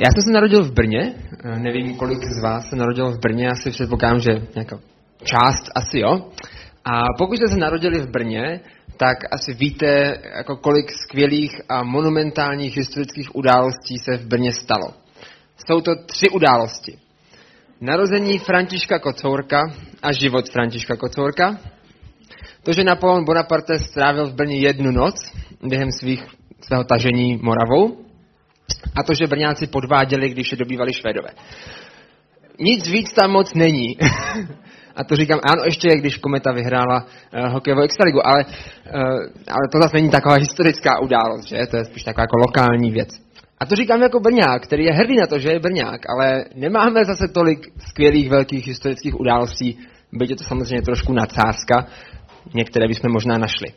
Já 0.00 0.10
jsem 0.10 0.22
se 0.22 0.32
narodil 0.32 0.64
v 0.64 0.72
Brně, 0.72 1.14
nevím, 1.58 1.96
kolik 1.96 2.18
z 2.24 2.42
vás 2.42 2.68
se 2.68 2.76
narodilo 2.76 3.12
v 3.12 3.20
Brně, 3.20 3.50
asi 3.50 3.70
předpokládám, 3.70 4.20
že 4.20 4.30
nějaká 4.54 4.78
část 5.24 5.70
asi 5.74 5.98
jo. 5.98 6.30
A 6.84 7.02
pokud 7.18 7.36
jste 7.36 7.48
se 7.48 7.56
narodili 7.56 8.00
v 8.00 8.10
Brně, 8.10 8.60
tak 8.96 9.16
asi 9.32 9.54
víte, 9.54 10.16
jako 10.36 10.56
kolik 10.56 10.92
skvělých 10.92 11.60
a 11.68 11.82
monumentálních 11.82 12.76
historických 12.76 13.36
událostí 13.36 13.98
se 13.98 14.16
v 14.16 14.26
Brně 14.26 14.52
stalo. 14.52 14.94
Jsou 15.66 15.80
to 15.80 15.92
tři 16.06 16.28
události. 16.28 16.98
Narození 17.80 18.38
Františka 18.38 18.98
Kocourka 18.98 19.62
a 20.02 20.12
život 20.12 20.50
Františka 20.50 20.96
Kocourka. 20.96 21.58
To, 22.62 22.72
že 22.72 22.84
Napoleon 22.84 23.24
Bonaparte 23.24 23.78
strávil 23.78 24.26
v 24.26 24.34
Brně 24.34 24.58
jednu 24.58 24.90
noc 24.90 25.32
během 25.62 25.92
svých, 25.92 26.24
svého 26.60 26.84
tažení 26.84 27.36
Moravou. 27.42 28.05
A 28.96 29.02
to, 29.02 29.14
že 29.14 29.26
Brňáci 29.26 29.66
podváděli, 29.66 30.30
když 30.30 30.52
je 30.52 30.58
dobývali 30.58 30.92
Švédové. 30.92 31.28
Nic 32.60 32.88
víc 32.88 33.12
tam 33.12 33.30
moc 33.30 33.54
není. 33.54 33.96
a 34.96 35.04
to 35.04 35.16
říkám, 35.16 35.40
ano, 35.42 35.62
ještě 35.64 35.88
když 35.88 36.16
Kometa 36.16 36.52
vyhrála 36.52 37.04
uh, 37.04 37.52
hokejovou 37.52 37.82
extraligu, 37.82 38.26
ale, 38.26 38.44
uh, 38.44 39.02
ale 39.48 39.64
to 39.72 39.78
zase 39.82 39.96
není 39.96 40.10
taková 40.10 40.34
historická 40.34 41.00
událost, 41.00 41.48
že? 41.48 41.66
To 41.70 41.76
je 41.76 41.84
spíš 41.84 42.02
taková 42.02 42.22
jako 42.22 42.36
lokální 42.36 42.90
věc. 42.90 43.08
A 43.60 43.66
to 43.66 43.76
říkám 43.76 44.02
jako 44.02 44.20
Brňák, 44.20 44.62
který 44.62 44.84
je 44.84 44.92
hrdý 44.92 45.16
na 45.16 45.26
to, 45.26 45.38
že 45.38 45.48
je 45.48 45.60
Brňák, 45.60 46.00
ale 46.08 46.44
nemáme 46.54 47.04
zase 47.04 47.28
tolik 47.28 47.58
skvělých 47.88 48.28
velkých 48.30 48.66
historických 48.66 49.20
událostí, 49.20 49.78
byť 50.12 50.30
je 50.30 50.36
to 50.36 50.44
samozřejmě 50.44 50.82
trošku 50.82 51.12
nadsázka, 51.12 51.86
některé 52.54 52.88
bychom 52.88 53.12
možná 53.12 53.38
našli. 53.38 53.68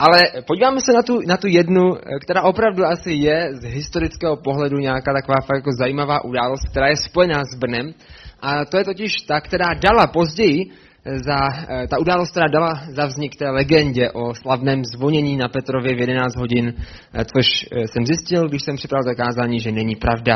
Ale 0.00 0.22
podíváme 0.46 0.80
se 0.80 0.92
na 0.92 1.02
tu, 1.02 1.20
na 1.26 1.36
tu 1.36 1.46
jednu, 1.46 1.96
která 2.20 2.42
opravdu 2.42 2.84
asi 2.84 3.12
je 3.12 3.48
z 3.52 3.64
historického 3.64 4.36
pohledu 4.36 4.78
nějaká 4.78 5.12
taková 5.12 5.40
fakt 5.46 5.56
jako 5.56 5.70
zajímavá 5.78 6.24
událost, 6.24 6.68
která 6.70 6.88
je 6.88 6.96
spojená 6.96 7.44
s 7.44 7.58
Brnem 7.58 7.92
a 8.40 8.64
to 8.64 8.76
je 8.76 8.84
totiž 8.84 9.12
ta, 9.28 9.40
která 9.40 9.74
dala 9.74 10.06
později, 10.06 10.70
za, 11.04 11.38
eh, 11.68 11.86
ta 11.88 11.98
událost, 11.98 12.30
která 12.30 12.48
dala 12.48 12.82
za 12.88 13.06
vznik 13.06 13.36
té 13.36 13.50
legendě 13.50 14.10
o 14.10 14.34
slavném 14.34 14.84
zvonění 14.84 15.36
na 15.36 15.48
Petrově 15.48 15.94
v 15.94 16.00
11 16.00 16.36
hodin, 16.36 16.74
eh, 16.76 17.24
což 17.24 17.46
eh, 17.72 17.88
jsem 17.88 18.06
zjistil, 18.06 18.48
když 18.48 18.62
jsem 18.64 18.76
připravil 18.76 19.04
to 19.04 19.22
kázání, 19.22 19.60
že 19.60 19.72
není 19.72 19.96
pravda. 19.96 20.34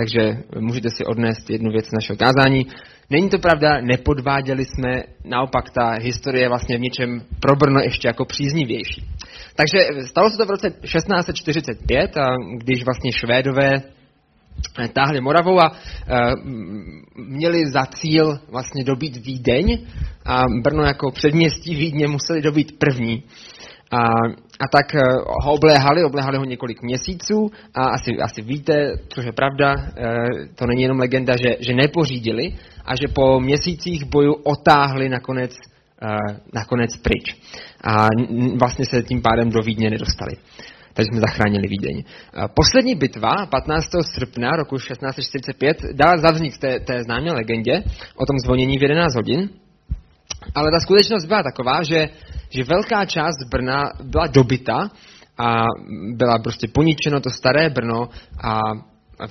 Takže 0.00 0.42
můžete 0.60 0.88
si 0.90 1.04
odnést 1.04 1.50
jednu 1.50 1.70
věc 1.70 1.86
z 1.86 1.92
našeho 1.92 2.16
kázání. 2.16 2.66
Není 3.10 3.28
to 3.28 3.38
pravda, 3.38 3.80
nepodváděli 3.80 4.64
jsme, 4.64 5.02
naopak 5.24 5.70
ta 5.70 5.90
historie 5.90 6.44
je 6.44 6.48
vlastně 6.48 6.76
v 6.76 6.80
něčem 6.80 7.22
pro 7.40 7.56
Brno 7.56 7.80
ještě 7.80 8.08
jako 8.08 8.24
příznivější. 8.24 9.04
Takže 9.54 9.78
stalo 10.06 10.30
se 10.30 10.36
to 10.36 10.46
v 10.46 10.50
roce 10.50 10.70
1645, 10.70 12.16
a 12.16 12.26
když 12.58 12.84
vlastně 12.84 13.12
Švédové 13.12 13.70
táhli 14.92 15.20
Moravou 15.20 15.60
a 15.60 15.72
e, 15.72 16.20
měli 17.16 17.70
za 17.70 17.86
cíl 17.86 18.38
vlastně 18.48 18.84
dobít 18.84 19.16
Vídeň 19.16 19.86
a 20.26 20.42
Brno 20.62 20.82
jako 20.82 21.10
předměstí 21.10 21.74
Vídně 21.74 22.08
museli 22.08 22.42
dobít 22.42 22.78
první. 22.78 23.22
A, 23.90 23.98
a 24.60 24.66
tak 24.72 24.94
e, 24.94 24.98
ho 25.44 25.52
obléhali, 25.52 26.04
obléhali 26.04 26.38
ho 26.38 26.44
několik 26.44 26.82
měsíců 26.82 27.50
a 27.74 27.84
asi, 27.84 28.16
asi 28.22 28.42
víte, 28.42 28.92
což 29.08 29.24
je 29.24 29.32
pravda, 29.32 29.74
e, 29.74 30.14
to 30.54 30.66
není 30.66 30.82
jenom 30.82 30.98
legenda, 30.98 31.36
že, 31.36 31.56
že 31.60 31.74
nepořídili 31.74 32.54
a 32.84 32.96
že 32.96 33.08
po 33.14 33.40
měsících 33.40 34.04
boju 34.04 34.32
otáhli 34.32 35.08
nakonec, 35.08 35.56
nakonec 36.54 36.96
pryč. 36.96 37.36
A 37.84 38.06
vlastně 38.58 38.84
se 38.84 39.02
tím 39.02 39.22
pádem 39.22 39.50
do 39.50 39.60
Vídně 39.62 39.90
nedostali 39.90 40.32
takže 40.94 41.08
jsme 41.12 41.20
zachránili 41.20 41.68
Vídeň. 41.68 42.04
Poslední 42.54 42.94
bitva 42.94 43.46
15. 43.50 43.84
srpna 44.14 44.50
roku 44.50 44.76
1645 44.76 45.76
dala 45.92 46.16
za 46.16 46.30
vznik 46.30 46.58
té, 46.58 46.80
té 46.80 47.02
známé 47.02 47.32
legendě 47.32 47.82
o 48.16 48.26
tom 48.26 48.36
zvonění 48.44 48.78
v 48.78 48.82
11 48.82 49.14
hodin, 49.14 49.48
ale 50.54 50.70
ta 50.70 50.80
skutečnost 50.80 51.24
byla 51.24 51.42
taková, 51.42 51.82
že, 51.82 52.08
že 52.50 52.64
velká 52.64 53.04
část 53.04 53.36
Brna 53.50 53.92
byla 54.02 54.26
dobita 54.26 54.90
a 55.38 55.64
byla 56.16 56.38
prostě 56.38 56.68
poničeno 56.68 57.20
to 57.20 57.30
staré 57.30 57.70
Brno 57.70 58.08
a 58.44 58.60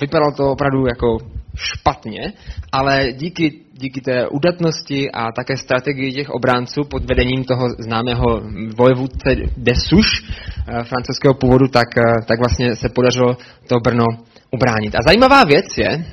vypadalo 0.02 0.32
to 0.32 0.52
opravdu 0.52 0.88
jako 0.88 1.18
špatně, 1.56 2.34
ale 2.72 3.14
díky, 3.14 3.54
díky 3.74 4.02
té 4.02 4.28
udatnosti 4.28 5.12
a 5.12 5.32
také 5.32 5.58
strategii 5.58 6.14
těch 6.14 6.30
obránců 6.30 6.82
pod 6.90 7.06
vedením 7.06 7.44
toho 7.44 7.70
známého 7.80 8.42
vojevůdce 8.78 9.36
Desuš, 9.58 10.08
eh, 10.24 10.84
francouzského 10.84 11.34
původu, 11.34 11.68
tak, 11.68 11.98
eh, 11.98 12.04
tak 12.28 12.40
vlastně 12.40 12.76
se 12.76 12.90
podařilo 12.90 13.38
to 13.68 13.80
Brno 13.80 14.06
ubránit. 14.52 14.96
A 14.96 15.04
zajímavá 15.06 15.44
věc 15.44 15.78
je, 15.78 16.06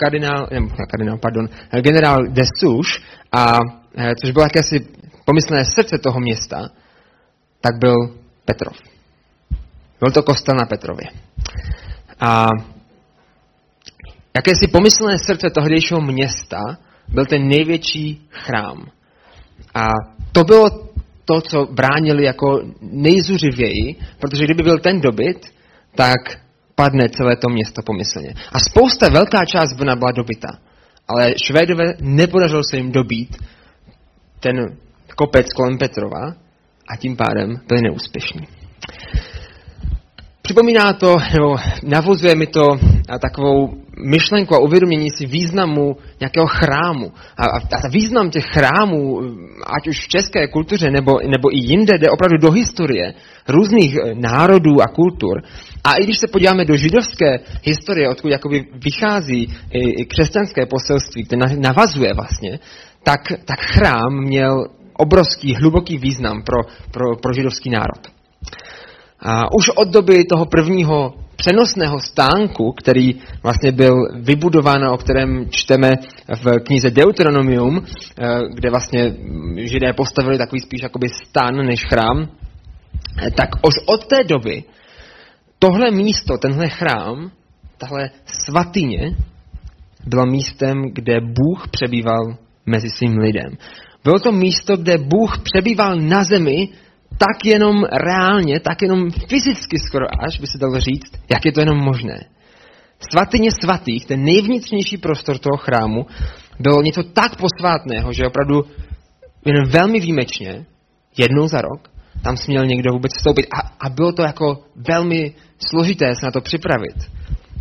kardinál, 0.00 0.48
ne, 0.50 0.60
kardinál, 0.90 1.18
pardon, 1.18 1.48
generál 1.80 2.18
Desuš, 2.28 3.02
a, 3.32 3.58
což 4.22 4.30
bylo 4.30 4.44
jakési 4.44 4.88
pomyslné 5.24 5.64
srdce 5.64 5.98
toho 5.98 6.20
města, 6.20 6.68
tak 7.60 7.78
byl 7.78 7.94
Petrov. 8.44 8.76
Byl 10.00 10.10
to 10.10 10.22
kostel 10.22 10.54
na 10.54 10.66
Petrově. 10.66 11.06
A 12.20 12.48
jakési 14.36 14.66
pomyslné 14.66 15.18
srdce 15.18 15.50
tehdejšího 15.50 16.00
města 16.00 16.60
byl 17.08 17.26
ten 17.26 17.48
největší 17.48 18.26
chrám. 18.30 18.86
A 19.74 19.88
to 20.32 20.44
bylo 20.44 20.70
to, 21.24 21.40
co 21.40 21.66
bránili 21.66 22.24
jako 22.24 22.62
nejzuřivěji, 22.80 23.96
protože 24.18 24.44
kdyby 24.44 24.62
byl 24.62 24.78
ten 24.78 25.00
dobyt, 25.00 25.46
tak 25.94 26.20
padne 26.74 27.08
celé 27.08 27.36
to 27.36 27.48
město 27.48 27.82
pomyslně. 27.86 28.34
A 28.52 28.58
spousta, 28.58 29.08
velká 29.08 29.44
část 29.44 29.72
Brna 29.72 29.96
byla 29.96 30.12
dobyta. 30.12 30.48
Ale 31.08 31.34
Švédové 31.46 31.94
nepodařilo 32.00 32.62
se 32.70 32.76
jim 32.76 32.92
dobít 32.92 33.36
ten 34.44 34.76
kopec 35.16 35.52
kolem 35.52 35.78
Petrova 35.78 36.34
a 36.88 36.96
tím 36.96 37.16
pádem 37.16 37.56
byli 37.68 37.80
neúspěšní. 37.82 38.46
Připomíná 40.42 40.92
to, 40.92 41.16
nebo 41.32 41.56
navozuje 41.82 42.34
mi 42.34 42.46
to 42.46 42.78
takovou 43.20 43.74
myšlenku 44.06 44.54
a 44.54 44.58
uvědomění 44.58 45.10
si 45.10 45.26
významu 45.26 45.96
nějakého 46.20 46.46
chrámu. 46.46 47.12
A, 47.36 47.44
a, 47.44 47.56
a 47.56 47.88
význam 47.88 48.30
těch 48.30 48.44
chrámů, 48.44 49.20
ať 49.66 49.88
už 49.88 50.00
v 50.00 50.08
české 50.08 50.48
kultuře 50.48 50.90
nebo, 50.90 51.18
nebo 51.28 51.48
i 51.56 51.58
jinde, 51.58 51.98
jde 51.98 52.10
opravdu 52.10 52.36
do 52.36 52.50
historie 52.50 53.14
různých 53.48 53.96
eh, 53.96 54.14
národů 54.14 54.80
a 54.80 54.86
kultur. 54.86 55.42
A 55.84 55.94
i 55.94 56.04
když 56.04 56.18
se 56.18 56.26
podíváme 56.26 56.64
do 56.64 56.76
židovské 56.76 57.38
historie, 57.62 58.08
odkud 58.08 58.28
jakoby 58.28 58.64
vychází 58.84 59.54
i 59.70 60.04
křesťanské 60.04 60.66
poselství, 60.66 61.24
které 61.24 61.56
navazuje 61.56 62.14
vlastně, 62.14 62.58
tak, 63.04 63.20
tak 63.44 63.60
chrám 63.60 64.24
měl 64.24 64.66
obrovský, 64.98 65.54
hluboký 65.54 65.98
význam 65.98 66.42
pro, 66.42 66.62
pro, 66.90 67.16
pro 67.16 67.32
židovský 67.32 67.70
národ. 67.70 68.00
A 69.20 69.52
už 69.52 69.68
od 69.68 69.88
doby 69.88 70.24
toho 70.24 70.46
prvního 70.46 71.14
přenosného 71.36 72.00
stánku, 72.00 72.72
který 72.72 73.14
vlastně 73.42 73.72
byl 73.72 73.94
vybudován, 74.14 74.84
o 74.84 74.96
kterém 74.96 75.50
čteme 75.50 75.92
v 76.42 76.60
knize 76.60 76.90
Deuteronomium, 76.90 77.84
eh, 77.84 78.24
kde 78.54 78.70
vlastně 78.70 79.14
židé 79.56 79.92
postavili 79.92 80.38
takový 80.38 80.60
spíš 80.60 80.82
jakoby 80.82 81.08
stan 81.08 81.56
než 81.56 81.84
chrám, 81.84 82.28
eh, 83.22 83.30
tak 83.30 83.48
už 83.66 83.74
od 83.86 84.06
té 84.06 84.24
doby 84.24 84.64
tohle 85.58 85.90
místo, 85.90 86.38
tenhle 86.38 86.68
chrám, 86.68 87.30
tahle 87.78 88.10
svatyně 88.26 89.16
bylo 90.06 90.26
místem, 90.26 90.82
kde 90.92 91.20
Bůh 91.20 91.68
přebýval 91.70 92.36
mezi 92.66 92.90
svým 92.90 93.18
lidem. 93.18 93.56
Bylo 94.04 94.18
to 94.18 94.32
místo, 94.32 94.76
kde 94.76 94.98
Bůh 94.98 95.38
přebýval 95.38 95.96
na 95.96 96.24
zemi 96.24 96.68
tak 97.18 97.44
jenom 97.44 97.84
reálně, 97.84 98.60
tak 98.60 98.82
jenom 98.82 99.10
fyzicky 99.10 99.78
skoro 99.78 100.06
až, 100.26 100.40
by 100.40 100.46
se 100.46 100.58
dalo 100.58 100.80
říct, 100.80 101.12
jak 101.32 101.44
je 101.44 101.52
to 101.52 101.60
jenom 101.60 101.78
možné. 101.78 102.24
Svatyně 103.12 103.50
svatých, 103.62 104.06
ten 104.06 104.24
nejvnitřnější 104.24 104.96
prostor 104.96 105.38
toho 105.38 105.56
chrámu, 105.56 106.06
bylo 106.60 106.82
něco 106.82 107.02
tak 107.02 107.36
posvátného, 107.36 108.12
že 108.12 108.26
opravdu 108.26 108.64
jen 109.44 109.68
velmi 109.70 110.00
výjimečně, 110.00 110.64
jednou 111.18 111.48
za 111.48 111.60
rok, 111.60 111.90
tam 112.22 112.36
směl 112.36 112.66
někdo 112.66 112.92
vůbec 112.92 113.12
vstoupit. 113.18 113.46
A, 113.46 113.86
a 113.86 113.88
bylo 113.88 114.12
to 114.12 114.22
jako 114.22 114.64
velmi 114.88 115.34
složité 115.68 116.14
se 116.14 116.26
na 116.26 116.32
to 116.32 116.40
připravit, 116.40 116.94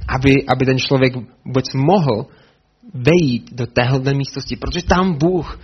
aby, 0.07 0.45
aby 0.47 0.65
ten 0.65 0.79
člověk 0.79 1.13
vůbec 1.45 1.65
mohl 1.75 2.25
vejít 2.93 3.53
do 3.53 3.67
téhle 3.67 4.13
místosti, 4.13 4.55
protože 4.55 4.83
tam 4.83 5.17
Bůh 5.17 5.59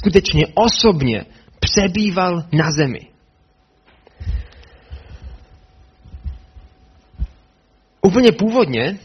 skutečně 0.00 0.46
osobně 0.54 1.24
přebýval 1.60 2.44
na 2.52 2.70
zemi. 2.70 3.00
Úplně 8.02 8.32
původně 8.32 8.98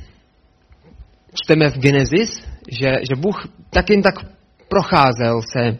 čteme 1.44 1.70
v 1.70 1.78
Genesis, 1.78 2.42
že, 2.72 2.92
že 3.10 3.16
Bůh 3.16 3.48
tak 3.70 3.90
jen 3.90 4.02
tak 4.02 4.16
procházel 4.68 5.42
se 5.42 5.78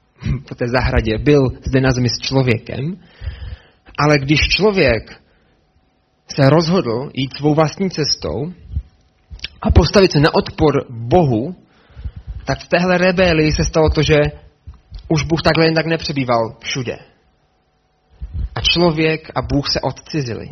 po 0.48 0.54
té 0.54 0.68
zahradě, 0.68 1.18
byl 1.18 1.42
zde 1.64 1.80
na 1.80 1.90
zemi 1.90 2.08
s 2.08 2.18
člověkem, 2.18 2.96
ale 3.98 4.18
když 4.18 4.40
člověk 4.40 5.22
se 6.28 6.50
rozhodl 6.50 7.10
jít 7.14 7.36
svou 7.36 7.54
vlastní 7.54 7.90
cestou, 7.90 8.52
a 9.62 9.70
postavit 9.70 10.12
se 10.12 10.20
na 10.20 10.34
odpor 10.34 10.84
Bohu, 10.90 11.56
tak 12.44 12.58
v 12.60 12.68
téhle 12.68 12.98
rebelii 12.98 13.52
se 13.52 13.64
stalo 13.64 13.90
to, 13.90 14.02
že 14.02 14.16
už 15.08 15.22
Bůh 15.22 15.42
takhle 15.42 15.66
jen 15.66 15.74
tak 15.74 15.86
nepřebýval 15.86 16.56
všude. 16.60 16.98
A 18.54 18.60
člověk 18.60 19.30
a 19.34 19.42
Bůh 19.42 19.70
se 19.70 19.80
odcizili. 19.80 20.48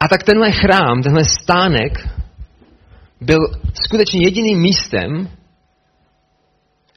A 0.00 0.08
tak 0.08 0.22
tenhle 0.22 0.52
chrám, 0.52 1.02
tenhle 1.02 1.24
stánek 1.24 2.08
byl 3.20 3.40
skutečně 3.84 4.20
jediným 4.24 4.60
místem, 4.60 5.28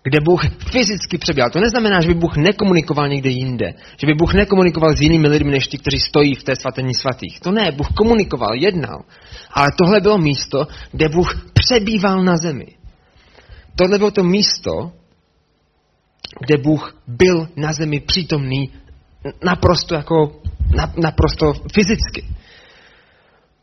kde 0.04 0.20
Bůh 0.22 0.42
fyzicky 0.72 1.18
přebíhal. 1.18 1.50
To 1.50 1.60
neznamená, 1.60 2.02
že 2.02 2.08
by 2.08 2.14
Bůh 2.14 2.38
nekomunikoval 2.38 3.08
někde 3.08 3.30
jinde, 3.30 3.74
že 3.98 4.08
by 4.08 4.14
Bůh 4.14 4.34
nekomunikoval 4.34 4.96
s 4.96 5.02
jinými 5.02 5.28
lidmi, 5.28 5.52
než 5.52 5.68
ti, 5.68 5.78
kteří 5.78 6.00
stojí 6.00 6.36
v 6.36 6.44
té 6.44 6.56
svatení 6.56 6.94
svatých. 6.94 7.40
To 7.40 7.52
ne, 7.52 7.72
Bůh 7.72 7.88
komunikoval, 7.88 8.56
jednal. 8.56 9.04
Ale 9.52 9.68
tohle 9.78 10.02
bylo 10.02 10.18
místo, 10.18 10.68
kde 10.92 11.10
Bůh 11.10 11.52
přebýval 11.54 12.24
na 12.24 12.38
zemi. 12.38 12.68
Tohle 13.76 13.98
bylo 13.98 14.12
to 14.12 14.24
místo, 14.24 14.92
kde 16.40 16.58
Bůh 16.58 17.02
byl 17.08 17.48
na 17.56 17.74
zemi 17.74 18.00
přítomný 18.00 18.72
naprosto 19.44 19.96
jako, 19.96 20.42
naprosto 20.98 21.54
fyzicky. 21.74 22.26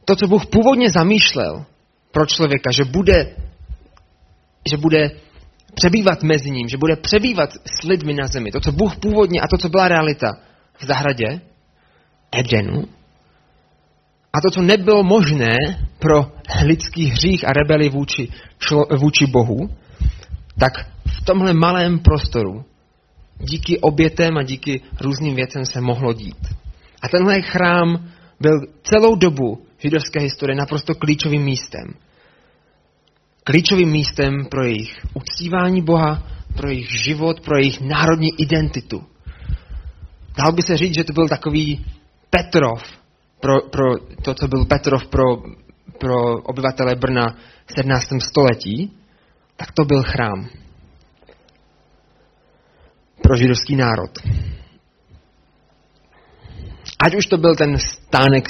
To, 0.05 0.17
co 0.17 0.27
Bůh 0.27 0.47
původně 0.47 0.91
zamýšlel 0.91 1.65
pro 2.11 2.27
člověka, 2.27 2.71
že 2.71 2.85
bude, 2.85 3.37
že 4.71 4.77
bude 4.77 5.11
přebývat 5.75 6.23
mezi 6.23 6.51
ním, 6.51 6.69
že 6.69 6.77
bude 6.77 6.97
přebývat 6.97 7.51
s 7.53 7.83
lidmi 7.83 8.15
na 8.15 8.27
zemi. 8.27 8.51
To, 8.51 8.61
co 8.61 8.73
Bůh 8.73 8.97
původně 8.97 9.41
a 9.41 9.49
to, 9.49 9.59
co 9.59 9.69
byla 9.69 9.89
realita 9.89 10.33
v 10.79 10.85
zahradě, 10.87 11.41
Edenu, 12.33 12.85
a 14.33 14.41
to, 14.41 14.51
co 14.51 14.63
nebylo 14.63 15.03
možné 15.03 15.57
pro 15.99 16.33
lidský 16.65 17.07
hřích 17.07 17.49
a 17.49 17.53
rebeli 17.53 17.89
vůči, 17.89 18.29
člo, 18.59 18.87
vůči 18.99 19.27
Bohu, 19.27 19.71
tak 20.59 20.73
v 21.07 21.25
tomhle 21.25 21.55
malém 21.55 21.99
prostoru 21.99 22.65
díky 23.39 23.79
obětem 23.81 24.37
a 24.39 24.43
díky 24.43 24.81
různým 25.01 25.35
věcem 25.35 25.67
se 25.67 25.81
mohlo 25.81 26.13
dít. 26.13 26.47
A 27.03 27.09
tenhle 27.09 27.43
chrám 27.43 28.09
byl 28.41 28.53
celou 28.83 29.17
dobu 29.17 29.67
židovské 29.79 30.21
historie 30.21 30.57
naprosto 30.57 30.95
klíčovým 30.95 31.43
místem 31.43 31.85
klíčovým 33.45 33.91
místem 33.91 34.47
pro 34.51 34.65
jejich 34.65 35.07
uctívání 35.15 35.83
Boha, 35.83 36.23
pro 36.57 36.69
jejich 36.69 36.91
život, 37.05 37.41
pro 37.41 37.59
jejich 37.59 37.81
národní 37.81 38.41
identitu. 38.41 39.05
Dal 40.37 40.53
by 40.53 40.63
se 40.63 40.77
říct, 40.77 40.95
že 40.95 41.05
to 41.05 41.13
byl 41.13 41.29
takový 41.29 41.87
Petrov 42.31 42.83
pro, 43.41 43.61
pro 43.61 43.99
to, 44.23 44.35
co 44.35 44.49
byl 44.49 44.65
Petrov 44.65 45.07
pro, 45.07 45.25
pro 45.99 46.43
obyvatele 46.43 46.95
Brna 46.95 47.37
v 47.67 47.73
17. 47.81 48.07
století, 48.31 48.93
tak 49.57 49.73
to 49.73 49.85
byl 49.85 50.03
chrám 50.03 50.49
pro 53.23 53.37
židovský 53.37 53.77
národ. 53.77 54.11
Ať 57.07 57.15
už 57.15 57.27
to 57.27 57.37
byl 57.37 57.57
ten 57.57 57.79
stánek, 57.79 58.45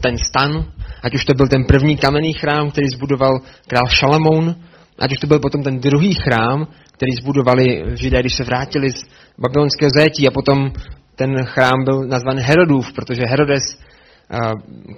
ten 0.00 0.18
stan, 0.18 0.72
ať 1.04 1.14
už 1.14 1.24
to 1.24 1.34
byl 1.34 1.48
ten 1.48 1.64
první 1.64 1.96
kamenný 1.96 2.32
chrám, 2.32 2.70
který 2.70 2.88
zbudoval 2.88 3.38
král 3.68 3.86
Šalamoun, 3.88 4.54
ať 4.98 5.12
už 5.12 5.18
to 5.18 5.26
byl 5.26 5.38
potom 5.38 5.62
ten 5.62 5.78
druhý 5.80 6.14
chrám, 6.14 6.66
který 6.92 7.12
zbudovali 7.12 7.82
Židé, 7.94 8.20
když 8.20 8.34
se 8.34 8.44
vrátili 8.44 8.90
z 8.90 9.04
babylonského 9.38 9.90
zajetí 9.94 10.28
a 10.28 10.30
potom 10.30 10.72
ten 11.16 11.44
chrám 11.44 11.84
byl 11.84 12.04
nazvan 12.04 12.38
Herodův, 12.38 12.92
protože 12.92 13.22
Herodes, 13.26 13.78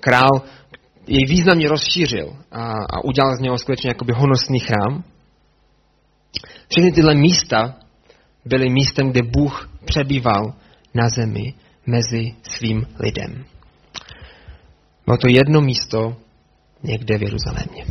král, 0.00 0.42
jej 1.06 1.26
významně 1.28 1.68
rozšířil 1.68 2.36
a, 2.52 2.72
a 2.72 3.04
udělal 3.04 3.36
z 3.36 3.40
něho 3.40 3.58
skutečně 3.58 3.90
jakoby 3.90 4.12
honosný 4.12 4.58
chrám. 4.58 5.04
Všechny 6.68 6.92
tyhle 6.92 7.14
místa 7.14 7.74
byly 8.44 8.70
místem, 8.70 9.10
kde 9.10 9.22
Bůh 9.22 9.70
přebýval 9.84 10.54
na 10.94 11.08
zemi 11.08 11.54
mezi 11.86 12.34
svým 12.42 12.86
lidem. 13.00 13.44
Bylo 15.06 15.16
to 15.16 15.28
jedno 15.28 15.60
místo 15.60 16.16
někde 16.82 17.18
v 17.18 17.22
Jeruzalémě. 17.22 17.84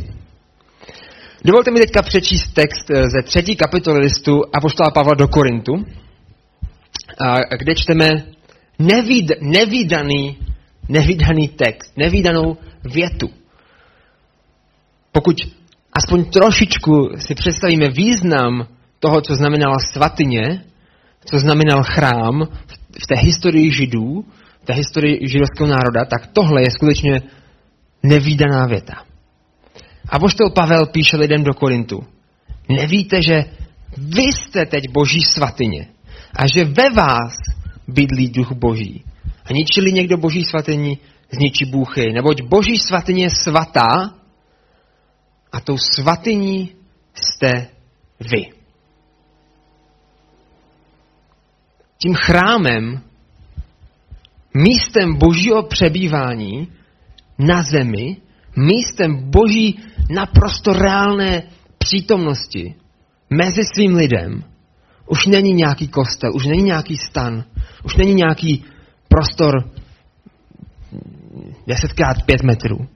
Dovolte 1.44 1.70
mi 1.70 1.80
teďka 1.80 2.02
přečíst 2.02 2.52
text 2.52 2.90
eh, 2.90 3.10
ze 3.10 3.22
třetí 3.22 3.56
kapitoly 3.56 3.98
listu 3.98 4.42
Apoštola 4.52 4.90
Pavla 4.90 5.14
do 5.14 5.28
Korintu, 5.28 5.72
kde 7.58 7.74
čteme 7.74 8.08
nevíd, 8.78 9.32
nevýdaný, 9.40 10.36
nevýdaný 10.88 11.48
text, 11.48 11.96
nevýdanou 11.96 12.56
větu. 12.84 13.30
Pokud 15.12 15.36
aspoň 15.92 16.24
trošičku 16.24 17.08
si 17.18 17.34
představíme 17.34 17.88
význam 17.88 18.66
toho, 19.00 19.20
co 19.20 19.34
znamenala 19.34 19.78
svatyně, 19.92 20.64
co 21.24 21.38
znamenal 21.38 21.82
chrám 21.82 22.48
v 23.02 23.06
té 23.06 23.14
historii 23.18 23.72
židů, 23.72 24.24
té 24.66 24.72
historii 24.72 25.28
židovského 25.28 25.66
národa, 25.66 26.04
tak 26.04 26.26
tohle 26.26 26.62
je 26.62 26.70
skutečně 26.70 27.22
nevýdaná 28.02 28.66
věta. 28.66 28.94
A 30.08 30.18
poštol 30.18 30.50
Pavel 30.50 30.86
píše 30.86 31.16
lidem 31.16 31.44
do 31.44 31.54
Korintu. 31.54 32.04
Nevíte, 32.68 33.22
že 33.22 33.44
vy 33.96 34.22
jste 34.22 34.66
teď 34.66 34.82
boží 34.92 35.20
svatyně 35.20 35.86
a 36.36 36.46
že 36.54 36.64
ve 36.64 36.90
vás 36.90 37.32
bydlí 37.88 38.28
duch 38.28 38.52
boží. 38.52 39.04
A 39.44 39.52
ničili 39.52 39.92
někdo 39.92 40.16
boží 40.16 40.44
svatyni, 40.44 40.98
zničí 41.30 41.64
bůchy. 41.64 42.12
Neboť 42.12 42.42
boží 42.42 42.78
svatyně 42.78 43.24
je 43.24 43.30
svatá 43.30 44.14
a 45.52 45.60
tou 45.60 45.78
svatyní 45.78 46.70
jste 47.14 47.66
vy. 48.20 48.42
Tím 52.02 52.14
chrámem 52.14 53.00
místem 54.62 55.14
božího 55.14 55.62
přebývání 55.62 56.68
na 57.38 57.62
zemi, 57.62 58.16
místem 58.56 59.30
boží 59.30 59.78
naprosto 60.10 60.72
reálné 60.72 61.42
přítomnosti 61.78 62.74
mezi 63.30 63.60
svým 63.74 63.94
lidem, 63.94 64.44
už 65.06 65.26
není 65.26 65.52
nějaký 65.52 65.88
kostel, 65.88 66.30
už 66.34 66.46
není 66.46 66.62
nějaký 66.62 66.96
stan, 66.96 67.44
už 67.84 67.96
není 67.96 68.14
nějaký 68.14 68.64
prostor 69.08 69.70
10x5 71.68 72.46
metrů. 72.46 72.86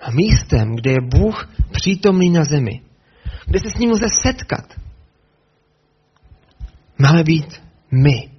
A 0.00 0.10
místem, 0.10 0.76
kde 0.76 0.90
je 0.90 1.00
Bůh 1.00 1.50
přítomný 1.70 2.30
na 2.30 2.44
zemi, 2.44 2.80
kde 3.46 3.60
se 3.60 3.70
s 3.70 3.78
ním 3.78 3.90
lze 3.90 4.06
setkat, 4.22 4.64
máme 6.98 7.24
být 7.24 7.62
my 7.90 8.37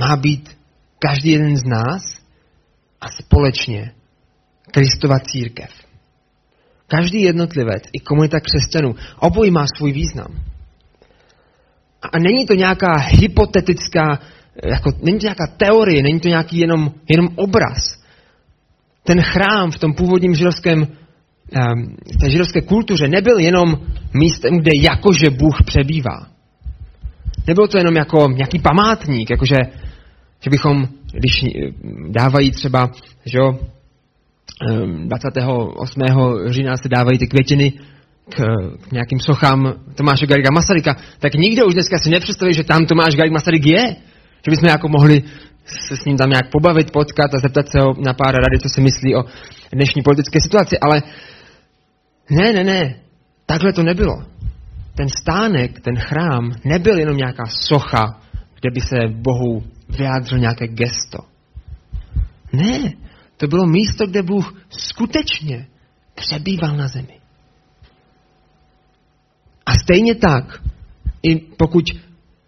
má 0.00 0.16
být 0.16 0.50
každý 0.98 1.30
jeden 1.30 1.56
z 1.56 1.64
nás 1.64 2.02
a 3.00 3.06
společně 3.22 3.92
Kristova 4.72 5.18
církev. 5.18 5.70
Každý 6.86 7.22
jednotlivec 7.22 7.82
i 7.92 8.00
komunita 8.00 8.38
křesťanů, 8.40 8.94
obojí 9.18 9.50
má 9.50 9.64
svůj 9.76 9.92
význam. 9.92 10.30
A 12.02 12.18
není 12.18 12.46
to 12.46 12.54
nějaká 12.54 12.92
hypotetická, 12.98 14.18
jako, 14.64 14.90
není 15.02 15.18
to 15.18 15.26
nějaká 15.26 15.46
teorie, 15.56 16.02
není 16.02 16.20
to 16.20 16.28
nějaký 16.28 16.58
jenom, 16.58 16.90
jenom 17.08 17.28
obraz. 17.36 18.00
Ten 19.04 19.22
chrám 19.22 19.70
v 19.70 19.78
tom 19.78 19.94
původním 19.94 20.34
židovském, 20.34 20.86
ehm, 21.52 21.96
v 22.14 22.16
té 22.20 22.30
židovské 22.30 22.60
kultuře 22.60 23.08
nebyl 23.08 23.38
jenom 23.38 23.80
místem, 24.14 24.58
kde 24.58 24.70
jakože 24.82 25.30
Bůh 25.30 25.62
přebývá. 25.66 26.26
Nebylo 27.46 27.68
to 27.68 27.78
jenom 27.78 27.96
jako 27.96 28.28
nějaký 28.30 28.58
památník, 28.58 29.30
jakože 29.30 29.56
že 30.40 30.50
bychom, 30.50 30.88
když 31.12 31.40
dávají 32.08 32.50
třeba, 32.50 32.90
že 33.24 33.38
jo, 33.38 33.58
28. 35.06 36.02
Ehm, 36.02 36.52
října 36.52 36.76
se 36.76 36.88
dávají 36.88 37.18
ty 37.18 37.26
květiny 37.26 37.72
k, 38.28 38.36
k 38.88 38.92
nějakým 38.92 39.20
sochám 39.20 39.74
Tomáše 39.94 40.26
Garriga 40.26 40.50
Masaryka, 40.50 40.96
tak 41.18 41.34
nikdo 41.34 41.66
už 41.66 41.74
dneska 41.74 41.98
si 41.98 42.10
nepředstaví, 42.10 42.54
že 42.54 42.64
tam 42.64 42.86
Tomáš 42.86 43.16
Garriga 43.16 43.32
Masaryk 43.32 43.66
je. 43.66 43.96
Že 44.44 44.50
bychom 44.50 44.68
jako 44.68 44.88
mohli 44.88 45.22
se 45.64 45.96
s 45.96 46.04
ním 46.04 46.16
tam 46.16 46.30
nějak 46.30 46.50
pobavit, 46.50 46.90
potkat 46.90 47.34
a 47.34 47.38
zeptat 47.38 47.68
se 47.68 47.78
ho 47.80 47.94
na 48.06 48.12
pár 48.12 48.34
rady, 48.34 48.58
co 48.62 48.68
si 48.68 48.80
myslí 48.80 49.16
o 49.16 49.24
dnešní 49.72 50.02
politické 50.02 50.40
situaci. 50.40 50.78
Ale 50.78 51.02
ne, 52.30 52.52
ne, 52.52 52.64
ne, 52.64 52.94
takhle 53.46 53.72
to 53.72 53.82
nebylo. 53.82 54.22
Ten 54.96 55.08
stánek, 55.08 55.80
ten 55.80 55.96
chrám 55.96 56.52
nebyl 56.64 56.98
jenom 56.98 57.16
nějaká 57.16 57.44
socha, 57.46 58.20
kde 58.60 58.70
by 58.74 58.80
se 58.80 58.96
Bohu 59.08 59.62
vyjádřil 59.98 60.38
nějaké 60.38 60.68
gesto. 60.68 61.18
Ne, 62.52 62.92
to 63.36 63.46
bylo 63.46 63.66
místo, 63.66 64.06
kde 64.06 64.22
Bůh 64.22 64.54
skutečně 64.70 65.66
přebýval 66.14 66.76
na 66.76 66.88
zemi. 66.88 67.20
A 69.66 69.74
stejně 69.74 70.14
tak, 70.14 70.62
i 71.22 71.36
pokud 71.36 71.84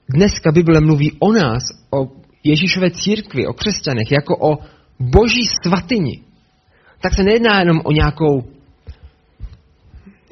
dneska 0.08 0.52
Bible 0.52 0.80
mluví 0.80 1.12
o 1.18 1.32
nás, 1.32 1.62
o 1.90 2.08
Ježíšové 2.44 2.90
církvi, 2.90 3.46
o 3.46 3.52
křesťanech, 3.52 4.12
jako 4.12 4.36
o 4.36 4.58
boží 5.00 5.46
svatyni, 5.64 6.22
tak 7.00 7.14
se 7.14 7.22
nejedná 7.22 7.58
jenom 7.58 7.80
o 7.84 7.92
nějakou 7.92 8.42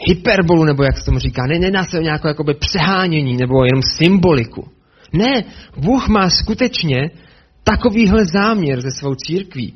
hyperbolu, 0.09 0.64
nebo 0.64 0.83
jak 0.83 0.99
se 0.99 1.05
tomu 1.05 1.19
říká. 1.19 1.47
Ne, 1.47 1.59
nejedná 1.59 1.85
se 1.85 1.99
o 1.99 2.02
nějaké 2.02 2.29
jakoby 2.29 2.55
přehánění 2.55 3.37
nebo 3.37 3.64
jenom 3.64 3.83
symboliku. 3.83 4.69
Ne, 5.12 5.45
Bůh 5.76 6.09
má 6.09 6.31
skutečně 6.31 7.11
takovýhle 7.62 8.25
záměr 8.25 8.81
ze 8.81 8.90
svou 8.90 9.14
církví, 9.14 9.75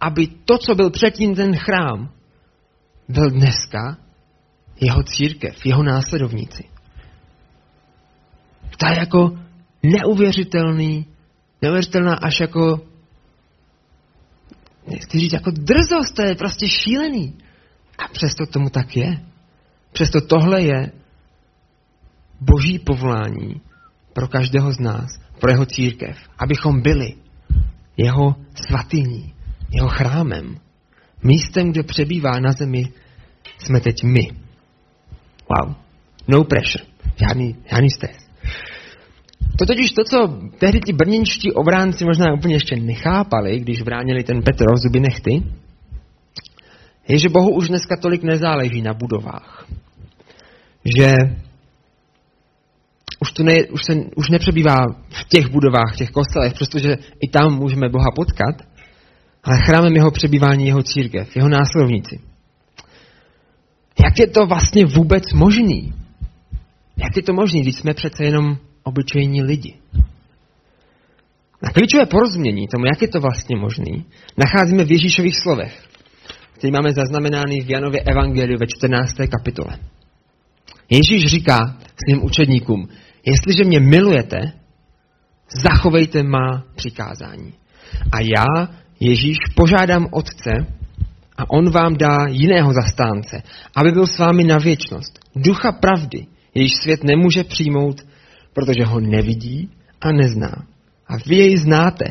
aby 0.00 0.26
to, 0.26 0.58
co 0.58 0.74
byl 0.74 0.90
předtím 0.90 1.34
ten 1.34 1.56
chrám, 1.56 2.10
byl 3.08 3.30
dneska 3.30 3.96
jeho 4.80 5.02
církev, 5.02 5.66
jeho 5.66 5.82
následovníci. 5.82 6.64
To 8.76 8.86
je 8.86 8.98
jako 8.98 9.38
neuvěřitelný, 9.82 11.06
neuvěřitelná 11.62 12.14
až 12.14 12.40
jako, 12.40 12.80
nechci 14.90 15.18
říct 15.18 15.32
jako 15.32 15.50
drzost, 15.50 16.14
to 16.14 16.22
je 16.22 16.34
prostě 16.34 16.68
šílený. 16.68 17.38
A 17.98 18.08
přesto 18.08 18.46
tomu 18.46 18.70
tak 18.70 18.96
je. 18.96 19.24
Přesto 19.92 20.20
tohle 20.20 20.62
je 20.62 20.92
boží 22.40 22.78
povolání 22.78 23.60
pro 24.14 24.28
každého 24.28 24.72
z 24.72 24.78
nás, 24.78 25.10
pro 25.40 25.50
jeho 25.50 25.66
církev, 25.66 26.16
abychom 26.38 26.80
byli 26.80 27.14
jeho 27.96 28.34
svatyní, 28.68 29.34
jeho 29.70 29.88
chrámem. 29.88 30.56
Místem, 31.22 31.72
kde 31.72 31.82
přebývá 31.82 32.40
na 32.40 32.52
zemi, 32.52 32.88
jsme 33.58 33.80
teď 33.80 34.04
my. 34.04 34.30
Wow. 35.50 35.74
No 36.28 36.44
pressure. 36.44 36.84
Žádný, 37.16 37.56
žádný 37.70 37.90
stres. 37.90 38.16
To 39.58 39.66
totiž 39.66 39.92
to, 39.92 40.04
co 40.04 40.40
tehdy 40.58 40.80
ti 40.80 40.92
brněnští 40.92 41.52
obránci 41.52 42.04
možná 42.04 42.32
úplně 42.32 42.54
ještě 42.54 42.76
nechápali, 42.76 43.60
když 43.60 43.82
bránili 43.82 44.24
ten 44.24 44.42
Petrov 44.42 44.76
zuby 44.76 45.00
nechty, 45.00 45.42
je, 47.08 47.18
že 47.18 47.28
Bohu 47.28 47.54
už 47.54 47.68
dneska 47.68 47.96
tolik 47.96 48.22
nezáleží 48.22 48.82
na 48.82 48.94
budovách. 48.94 49.66
Že 50.84 51.14
už, 53.24 53.32
to 53.32 53.42
ne, 53.42 53.54
už, 53.70 53.84
se, 53.84 53.92
už 54.16 54.28
nepřebývá 54.28 54.76
v 55.08 55.24
těch 55.28 55.48
budovách, 55.48 55.94
v 55.94 55.96
těch 55.96 56.10
kostelech, 56.10 56.52
protože 56.58 56.96
i 57.20 57.28
tam 57.28 57.56
můžeme 57.58 57.88
Boha 57.88 58.10
potkat, 58.16 58.56
ale 59.44 59.56
chrámem 59.66 59.96
jeho 59.96 60.10
přebývání 60.10 60.66
jeho 60.66 60.82
církev, 60.82 61.36
jeho 61.36 61.48
následovníci. 61.48 62.20
Jak 64.04 64.18
je 64.18 64.26
to 64.26 64.46
vlastně 64.46 64.86
vůbec 64.86 65.32
možný? 65.32 65.94
Jak 66.96 67.16
je 67.16 67.22
to 67.22 67.32
možný, 67.32 67.62
když 67.62 67.76
jsme 67.76 67.94
přece 67.94 68.24
jenom 68.24 68.56
obyčejní 68.82 69.42
lidi? 69.42 69.74
Na 71.62 71.70
klíčové 71.70 72.06
porozumění 72.06 72.68
tomu, 72.68 72.84
jak 72.86 73.02
je 73.02 73.08
to 73.08 73.20
vlastně 73.20 73.56
možný, 73.56 74.04
nacházíme 74.36 74.84
v 74.84 74.92
Ježíšových 74.92 75.36
slovech, 75.38 75.82
který 76.52 76.70
máme 76.72 76.92
zaznamenány 76.92 77.60
v 77.60 77.70
Janově 77.70 78.00
Evangeliu 78.00 78.58
ve 78.58 78.66
14. 78.66 79.14
kapitole. 79.30 79.78
Ježíš 80.90 81.26
říká 81.26 81.76
svým 82.04 82.24
učedníkům, 82.24 82.88
jestliže 83.24 83.64
mě 83.64 83.80
milujete, 83.80 84.52
zachovejte 85.62 86.22
má 86.22 86.64
přikázání. 86.76 87.54
A 88.12 88.20
já, 88.20 88.68
Ježíš, 89.00 89.36
požádám 89.56 90.06
Otce, 90.10 90.66
a 91.36 91.50
on 91.50 91.70
vám 91.70 91.96
dá 91.96 92.16
jiného 92.28 92.72
zastánce, 92.72 93.42
aby 93.76 93.92
byl 93.92 94.06
s 94.06 94.18
vámi 94.18 94.44
na 94.44 94.58
věčnost. 94.58 95.18
Ducha 95.36 95.72
pravdy, 95.72 96.26
jejíž 96.54 96.72
svět 96.82 97.04
nemůže 97.04 97.44
přijmout, 97.44 98.06
protože 98.52 98.84
ho 98.84 99.00
nevidí 99.00 99.70
a 100.00 100.12
nezná. 100.12 100.66
A 101.08 101.16
vy 101.26 101.36
jej 101.36 101.56
znáte, 101.56 102.04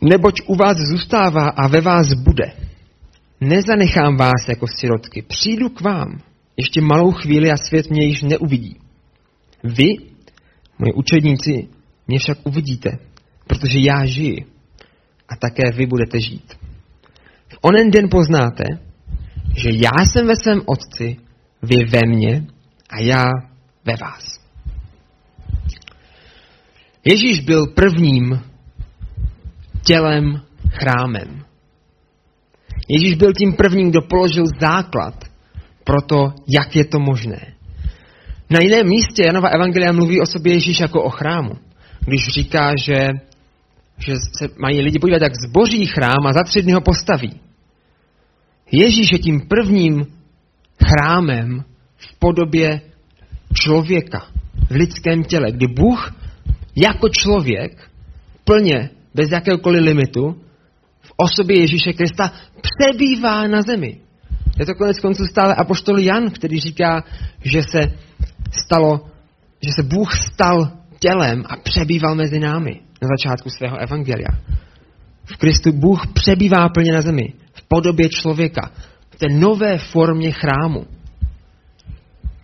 neboť 0.00 0.40
u 0.46 0.54
vás 0.54 0.76
zůstává 0.76 1.48
a 1.48 1.68
ve 1.68 1.80
vás 1.80 2.12
bude. 2.12 2.52
Nezanechám 3.40 4.16
vás 4.16 4.48
jako 4.48 4.66
sirotky, 4.66 5.22
přijdu 5.22 5.68
k 5.68 5.80
vám. 5.80 6.20
Ještě 6.56 6.80
malou 6.80 7.12
chvíli 7.12 7.50
a 7.50 7.56
svět 7.56 7.90
mě 7.90 8.06
již 8.06 8.22
neuvidí. 8.22 8.76
Vy, 9.64 9.96
moji 10.78 10.92
učedníci, 10.94 11.68
mě 12.06 12.18
však 12.18 12.38
uvidíte, 12.44 12.90
protože 13.46 13.78
já 13.80 14.04
žiji 14.06 14.46
a 15.28 15.36
také 15.36 15.62
vy 15.76 15.86
budete 15.86 16.20
žít. 16.20 16.54
V 17.48 17.58
onen 17.60 17.90
den 17.90 18.08
poznáte, 18.10 18.64
že 19.56 19.70
já 19.72 20.04
jsem 20.04 20.26
ve 20.26 20.36
svém 20.36 20.60
otci, 20.66 21.16
vy 21.62 21.76
ve 21.90 22.00
mně 22.06 22.46
a 22.90 23.00
já 23.00 23.24
ve 23.84 23.92
vás. 24.00 24.40
Ježíš 27.04 27.40
byl 27.40 27.66
prvním 27.66 28.40
tělem 29.82 30.42
chrámem. 30.70 31.44
Ježíš 32.88 33.14
byl 33.14 33.32
tím 33.32 33.52
prvním, 33.52 33.90
kdo 33.90 34.02
položil 34.02 34.44
základ 34.60 35.24
pro 35.84 36.02
to, 36.02 36.34
jak 36.46 36.76
je 36.76 36.84
to 36.84 36.98
možné. 36.98 37.57
Na 38.50 38.58
jiném 38.62 38.88
místě 38.88 39.22
Janova 39.26 39.48
Evangelia 39.48 39.92
mluví 39.92 40.20
o 40.20 40.26
sobě 40.26 40.52
Ježíš 40.52 40.80
jako 40.80 41.02
o 41.02 41.10
chrámu. 41.10 41.52
Když 42.00 42.28
říká, 42.28 42.72
že, 42.78 43.08
že 43.98 44.12
se 44.38 44.48
mají 44.58 44.80
lidi 44.80 44.98
podívat, 44.98 45.22
jak 45.22 45.32
zboří 45.48 45.86
chrám 45.86 46.26
a 46.26 46.32
za 46.32 46.42
tři 46.42 46.62
dny 46.62 46.72
ho 46.72 46.80
postaví. 46.80 47.40
Ježíš 48.72 49.12
je 49.12 49.18
tím 49.18 49.40
prvním 49.40 50.06
chrámem 50.88 51.64
v 51.96 52.18
podobě 52.18 52.80
člověka 53.54 54.26
v 54.70 54.74
lidském 54.74 55.24
těle, 55.24 55.52
kdy 55.52 55.66
Bůh 55.66 56.14
jako 56.76 57.08
člověk 57.08 57.90
plně, 58.44 58.90
bez 59.14 59.30
jakéhokoliv 59.30 59.82
limitu, 59.82 60.42
v 61.00 61.12
osobě 61.16 61.60
Ježíše 61.60 61.92
Krista 61.92 62.32
přebývá 62.60 63.46
na 63.46 63.62
zemi. 63.62 64.00
Je 64.58 64.66
to 64.66 64.74
konec 64.74 65.00
konců 65.00 65.26
stále 65.26 65.54
apoštol 65.54 65.98
Jan, 65.98 66.30
který 66.30 66.60
říká, 66.60 67.04
že 67.44 67.62
se 67.62 67.80
stalo, 68.50 69.06
že 69.62 69.70
se 69.72 69.82
Bůh 69.82 70.12
stal 70.16 70.72
tělem 70.98 71.44
a 71.48 71.56
přebýval 71.56 72.14
mezi 72.14 72.38
námi 72.40 72.80
na 73.02 73.08
začátku 73.08 73.50
svého 73.50 73.76
evangelia. 73.76 74.28
V 75.24 75.36
Kristu 75.36 75.72
Bůh 75.72 76.06
přebývá 76.06 76.68
plně 76.68 76.92
na 76.92 77.00
zemi 77.00 77.32
v 77.52 77.62
podobě 77.68 78.08
člověka, 78.08 78.70
v 79.10 79.16
té 79.16 79.26
nové 79.30 79.78
formě 79.78 80.32
chrámu, 80.32 80.86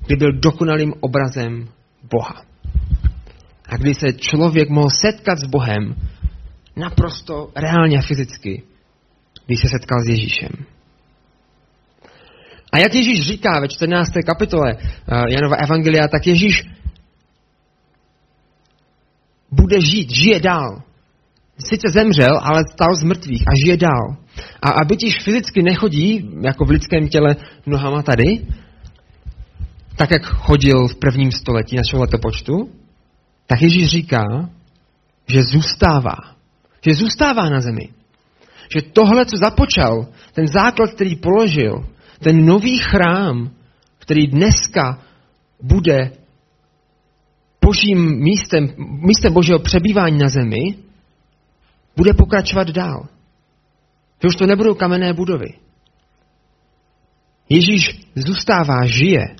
kdy 0.06 0.16
byl 0.16 0.32
dokonalým 0.32 0.92
obrazem 1.00 1.68
Boha. 2.10 2.42
A 3.68 3.76
kdy 3.76 3.94
se 3.94 4.12
člověk 4.12 4.70
mohl 4.70 4.90
setkat 4.90 5.38
s 5.38 5.44
Bohem 5.44 5.94
naprosto 6.76 7.50
reálně 7.56 7.98
a 7.98 8.02
fyzicky, 8.02 8.62
když 9.46 9.60
se 9.60 9.68
setkal 9.68 9.98
s 10.06 10.08
Ježíšem. 10.08 10.50
A 12.74 12.78
jak 12.78 12.94
Ježíš 12.94 13.26
říká 13.26 13.60
ve 13.60 13.68
14. 13.68 14.10
kapitole 14.26 14.74
uh, 14.74 15.24
Janova 15.28 15.56
Evangelia, 15.56 16.08
tak 16.08 16.26
Ježíš 16.26 16.62
bude 19.50 19.80
žít, 19.80 20.10
žije 20.10 20.40
dál. 20.40 20.82
Sice 21.58 21.88
zemřel, 21.92 22.40
ale 22.42 22.64
stal 22.72 22.94
z 22.94 23.02
mrtvých 23.02 23.42
a 23.42 23.52
žije 23.64 23.76
dál. 23.76 24.16
A, 24.62 24.70
a 24.70 24.84
byť 24.84 25.22
fyzicky 25.22 25.62
nechodí, 25.62 26.30
jako 26.44 26.64
v 26.64 26.70
lidském 26.70 27.08
těle, 27.08 27.36
nohama 27.66 28.02
tady, 28.02 28.46
tak 29.96 30.10
jak 30.10 30.24
chodil 30.24 30.88
v 30.88 30.96
prvním 30.96 31.32
století 31.32 31.76
našeho 31.76 32.02
letopočtu, 32.02 32.70
tak 33.46 33.62
Ježíš 33.62 33.86
říká, 33.90 34.24
že 35.26 35.42
zůstává. 35.42 36.16
Že 36.86 36.94
zůstává 36.94 37.48
na 37.48 37.60
zemi. 37.60 37.88
Že 38.74 38.82
tohle, 38.82 39.26
co 39.26 39.36
započal, 39.36 40.06
ten 40.32 40.46
základ, 40.46 40.90
který 40.90 41.16
položil, 41.16 41.93
ten 42.18 42.46
nový 42.46 42.78
chrám, 42.78 43.50
který 43.98 44.26
dneska 44.26 45.02
bude 45.62 46.10
božím 47.64 48.22
místem, 48.22 48.68
místem 48.78 49.32
božího 49.32 49.58
přebývání 49.58 50.18
na 50.18 50.28
zemi, 50.28 50.62
bude 51.96 52.14
pokračovat 52.14 52.70
dál. 52.70 53.08
Že 54.22 54.28
už 54.28 54.36
to 54.36 54.46
nebudou 54.46 54.74
kamenné 54.74 55.12
budovy. 55.12 55.54
Ježíš 57.48 58.00
zůstává, 58.14 58.86
žije 58.86 59.36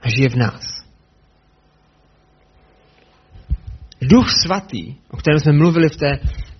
a 0.00 0.08
žije 0.08 0.28
v 0.28 0.36
nás. 0.36 0.82
Duch 4.00 4.30
svatý, 4.42 4.94
o 5.10 5.16
kterém 5.16 5.40
jsme 5.40 5.52
mluvili 5.52 5.88
v, 5.88 5.96
té, 5.96 6.18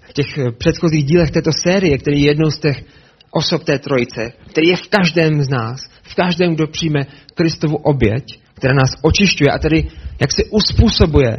v 0.09 0.13
těch 0.13 0.39
předchozích 0.59 1.05
dílech 1.05 1.31
této 1.31 1.51
série, 1.67 1.99
který 1.99 2.23
je 2.23 2.31
jednou 2.31 2.51
z 2.51 2.59
těch 2.59 2.85
osob 3.33 3.65
té 3.65 3.79
trojice, 3.79 4.33
který 4.51 4.69
je 4.69 4.77
v 4.77 4.89
každém 4.89 5.43
z 5.43 5.49
nás, 5.49 5.81
v 6.03 6.15
každém, 6.15 6.55
kdo 6.55 6.67
přijme 6.67 7.01
Kristovu 7.35 7.77
oběť, 7.77 8.41
která 8.55 8.75
nás 8.75 8.95
očišťuje 9.03 9.51
a 9.51 9.59
tedy 9.59 9.89
jak 10.21 10.33
se 10.33 10.45
uspůsobuje 10.45 11.37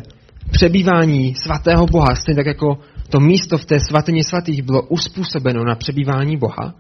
přebývání 0.51 1.35
svatého 1.35 1.85
Boha, 1.85 2.15
stejně 2.15 2.35
tak 2.35 2.45
jako 2.45 2.77
to 3.09 3.19
místo 3.19 3.57
v 3.57 3.65
té 3.65 3.79
svatyni 3.79 4.23
svatých 4.23 4.63
bylo 4.63 4.81
uspůsobeno 4.81 5.63
na 5.63 5.75
přebývání 5.75 6.37
Boha, 6.37 6.73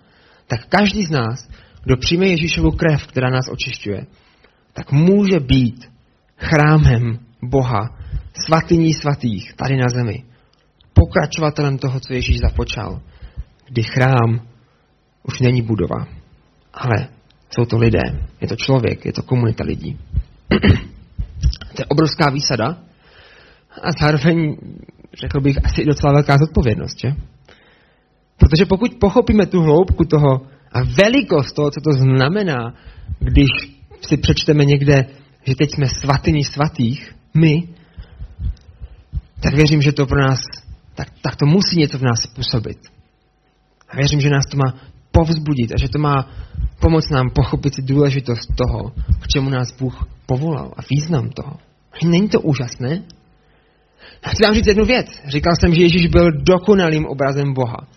tak 0.47 0.65
každý 0.69 1.05
z 1.05 1.09
nás, 1.09 1.49
kdo 1.83 1.97
přijme 1.97 2.27
Ježíšovu 2.27 2.71
krev, 2.71 3.07
která 3.07 3.29
nás 3.29 3.45
očišťuje, 3.51 4.05
tak 4.73 4.91
může 4.91 5.39
být 5.39 5.91
chrámem 6.37 7.19
Boha, 7.41 7.97
svatyní 8.45 8.93
svatých 8.93 9.53
tady 9.53 9.77
na 9.77 9.89
zemi. 9.89 10.23
Pokračovatelem 10.93 11.77
toho, 11.77 11.99
co 11.99 12.13
Ježíš 12.13 12.39
započal, 12.39 13.01
kdy 13.69 13.83
chrám 13.83 14.47
už 15.23 15.39
není 15.39 15.61
budova, 15.61 16.07
ale 16.73 17.07
jsou 17.49 17.65
to 17.65 17.77
lidé, 17.77 18.01
je 18.41 18.47
to 18.47 18.55
člověk, 18.55 19.05
je 19.05 19.13
to 19.13 19.23
komunita 19.23 19.63
lidí. 19.63 19.99
to 21.75 21.81
je 21.81 21.85
obrovská 21.85 22.29
výsada 22.29 22.77
a 23.81 23.91
zároveň, 23.99 24.57
řekl 25.21 25.41
bych, 25.41 25.65
asi 25.65 25.85
docela 25.85 26.13
velká 26.13 26.37
zodpovědnost, 26.37 26.99
že? 26.99 27.13
Protože 28.37 28.65
pokud 28.65 28.95
pochopíme 28.99 29.45
tu 29.45 29.61
hloubku 29.61 30.05
toho 30.05 30.47
a 30.71 30.83
velikost 30.83 31.53
toho, 31.53 31.71
co 31.71 31.81
to 31.81 31.91
znamená, 31.91 32.73
když 33.19 33.49
si 34.01 34.17
přečteme 34.17 34.65
někde, 34.65 35.05
že 35.43 35.55
teď 35.55 35.71
jsme 35.71 35.87
svatyní 35.87 36.43
svatých, 36.43 37.15
my, 37.33 37.67
tak 39.39 39.53
věřím, 39.53 39.81
že 39.81 39.91
to 39.91 40.05
pro 40.05 40.21
nás, 40.21 40.39
tak, 40.95 41.07
tak 41.21 41.35
to 41.35 41.45
musí 41.45 41.79
něco 41.79 41.97
v 41.97 42.01
nás 42.01 42.21
způsobit. 42.21 42.77
A 43.89 43.95
věřím, 43.95 44.21
že 44.21 44.29
nás 44.29 44.45
to 44.45 44.57
má 44.57 44.73
povzbudit 45.13 45.71
a 45.71 45.77
že 45.77 45.89
to 45.89 45.99
má 45.99 46.29
pomoct 46.79 47.09
nám 47.09 47.29
pochopit 47.29 47.75
si 47.75 47.81
důležitost 47.81 48.47
toho, 48.55 48.91
k 49.21 49.27
čemu 49.27 49.49
nás 49.49 49.71
Bůh 49.79 50.07
povolal 50.25 50.73
a 50.77 50.81
význam 50.91 51.29
toho. 51.29 51.57
Není 52.03 52.29
to 52.29 52.41
úžasné? 52.41 53.01
Já 54.25 54.31
chci 54.31 54.43
vám 54.43 54.53
říct 54.53 54.67
jednu 54.67 54.85
věc. 54.85 55.07
Říkal 55.27 55.53
jsem, 55.59 55.73
že 55.73 55.81
Ježíš 55.81 56.07
byl 56.07 56.31
dokonalým 56.31 57.05
obrazem 57.05 57.53
Boha. 57.53 57.87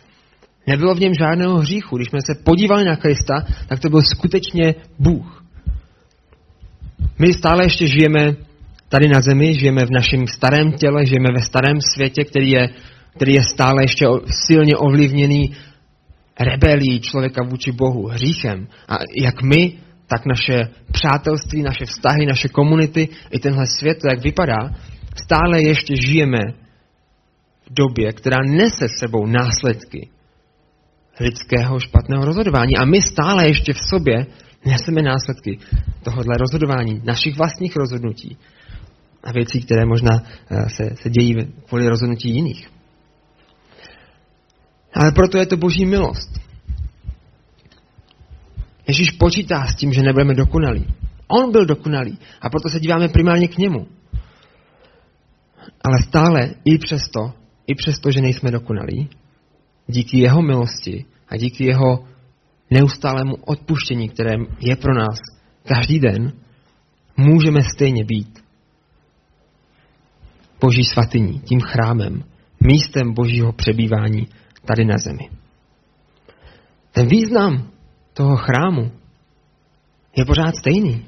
Nebylo 0.67 0.95
v 0.95 1.01
něm 1.01 1.13
žádného 1.15 1.57
hříchu. 1.59 1.97
Když 1.97 2.09
jsme 2.09 2.19
se 2.27 2.35
podívali 2.45 2.85
na 2.85 2.97
Krista, 2.97 3.35
tak 3.69 3.81
to 3.81 3.89
byl 3.89 4.03
skutečně 4.03 4.75
Bůh. 4.99 5.45
My 7.19 7.33
stále 7.33 7.65
ještě 7.65 7.87
žijeme 7.87 8.37
tady 8.89 9.09
na 9.09 9.21
zemi, 9.21 9.55
žijeme 9.55 9.87
v 9.87 9.91
našem 9.91 10.27
starém 10.27 10.73
těle, 10.73 11.07
žijeme 11.07 11.29
ve 11.33 11.43
starém 11.43 11.81
světě, 11.81 12.25
který 12.25 12.51
je, 12.51 12.69
který 13.17 13.35
je 13.35 13.43
stále 13.43 13.83
ještě 13.83 14.07
silně 14.47 14.77
ovlivněný 14.77 15.55
rebelí 16.40 17.00
člověka 17.00 17.45
vůči 17.45 17.73
Bohu, 17.73 18.07
hříchem. 18.07 18.69
A 18.88 18.97
jak 19.23 19.43
my, 19.43 19.73
tak 20.07 20.26
naše 20.26 20.69
přátelství, 20.93 21.62
naše 21.62 21.85
vztahy, 21.85 22.26
naše 22.26 22.49
komunity, 22.49 23.09
i 23.31 23.38
tenhle 23.38 23.64
svět, 23.78 23.99
jak 24.09 24.23
vypadá, 24.23 24.59
stále 25.25 25.62
ještě 25.62 25.95
žijeme 26.07 26.40
v 27.66 27.75
době, 27.75 28.12
která 28.12 28.37
nese 28.47 28.87
sebou 28.99 29.26
následky 29.26 30.09
lidského 31.21 31.81
špatného 31.81 32.25
rozhodování. 32.25 32.76
A 32.76 32.85
my 32.85 33.02
stále 33.02 33.49
ještě 33.49 33.73
v 33.73 33.81
sobě 33.90 34.26
neseme 34.64 35.02
následky 35.02 35.59
tohohle 36.02 36.35
rozhodování, 36.38 37.00
našich 37.05 37.37
vlastních 37.37 37.76
rozhodnutí 37.76 38.37
a 39.25 39.33
věcí, 39.33 39.61
které 39.61 39.87
možná 39.87 40.23
eh, 40.50 40.69
se, 40.69 40.97
se 41.02 41.11
dějí 41.11 41.35
kvůli 41.69 41.88
rozhodnutí 41.88 42.35
jiných. 42.35 42.75
Ale 44.97 45.12
proto 45.12 45.38
je 45.38 45.47
to 45.47 45.57
boží 45.57 45.87
milost. 45.87 46.41
Ježíš 48.88 49.11
počítá 49.11 49.67
s 49.67 49.75
tím, 49.75 49.93
že 49.93 50.03
nebudeme 50.03 50.35
dokonalí. 50.35 50.87
On 51.29 51.53
byl 51.53 51.67
dokonalý 51.67 52.19
a 52.41 52.50
proto 52.50 52.69
se 52.69 52.81
díváme 52.81 53.09
primárně 53.09 53.49
k 53.49 53.59
němu. 53.59 53.87
Ale 55.85 56.03
stále 56.03 56.50
i 56.65 56.79
přesto, 56.79 57.33
i 57.67 57.75
přesto, 57.75 58.11
že 58.11 58.21
nejsme 58.21 58.50
dokonalí, 58.50 59.09
díky 59.87 60.19
jeho 60.19 60.43
milosti 60.43 61.05
a 61.29 61.37
díky 61.37 61.65
jeho 61.65 62.05
neustálému 62.71 63.35
odpuštění, 63.35 64.09
které 64.09 64.33
je 64.61 64.76
pro 64.76 64.95
nás 64.95 65.19
každý 65.65 65.99
den, 65.99 66.33
můžeme 67.17 67.62
stejně 67.62 68.05
být 68.05 68.38
Boží 70.61 70.85
svatyní, 70.85 71.41
tím 71.41 71.61
chrámem, 71.61 72.25
místem 72.61 73.15
Božího 73.15 73.53
přebývání 73.53 74.29
tady 74.67 74.85
na 74.85 74.99
zemi. 74.99 75.31
Ten 76.93 77.09
význam 77.09 77.71
toho 78.13 78.37
chrámu 78.37 78.93
je 80.17 80.25
pořád 80.25 80.57
stejný. 80.57 81.07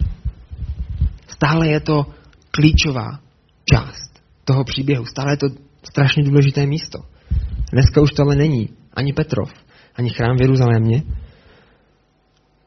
Stále 1.27 1.69
je 1.69 1.81
to 1.81 2.07
klíčová 2.51 3.19
část 3.73 4.23
toho 4.45 4.65
příběhu. 4.65 5.07
Stále 5.07 5.33
je 5.33 5.37
to 5.37 5.47
strašně 5.83 6.23
důležité 6.25 6.67
místo. 6.67 6.99
Dneska 7.73 8.01
už 8.01 8.11
tohle 8.11 8.37
není 8.37 8.69
ani 8.93 9.13
Petrov, 9.13 9.53
ani 9.95 10.11
chrám 10.11 10.37
v 10.37 10.41
Jeruzalémě, 10.41 11.03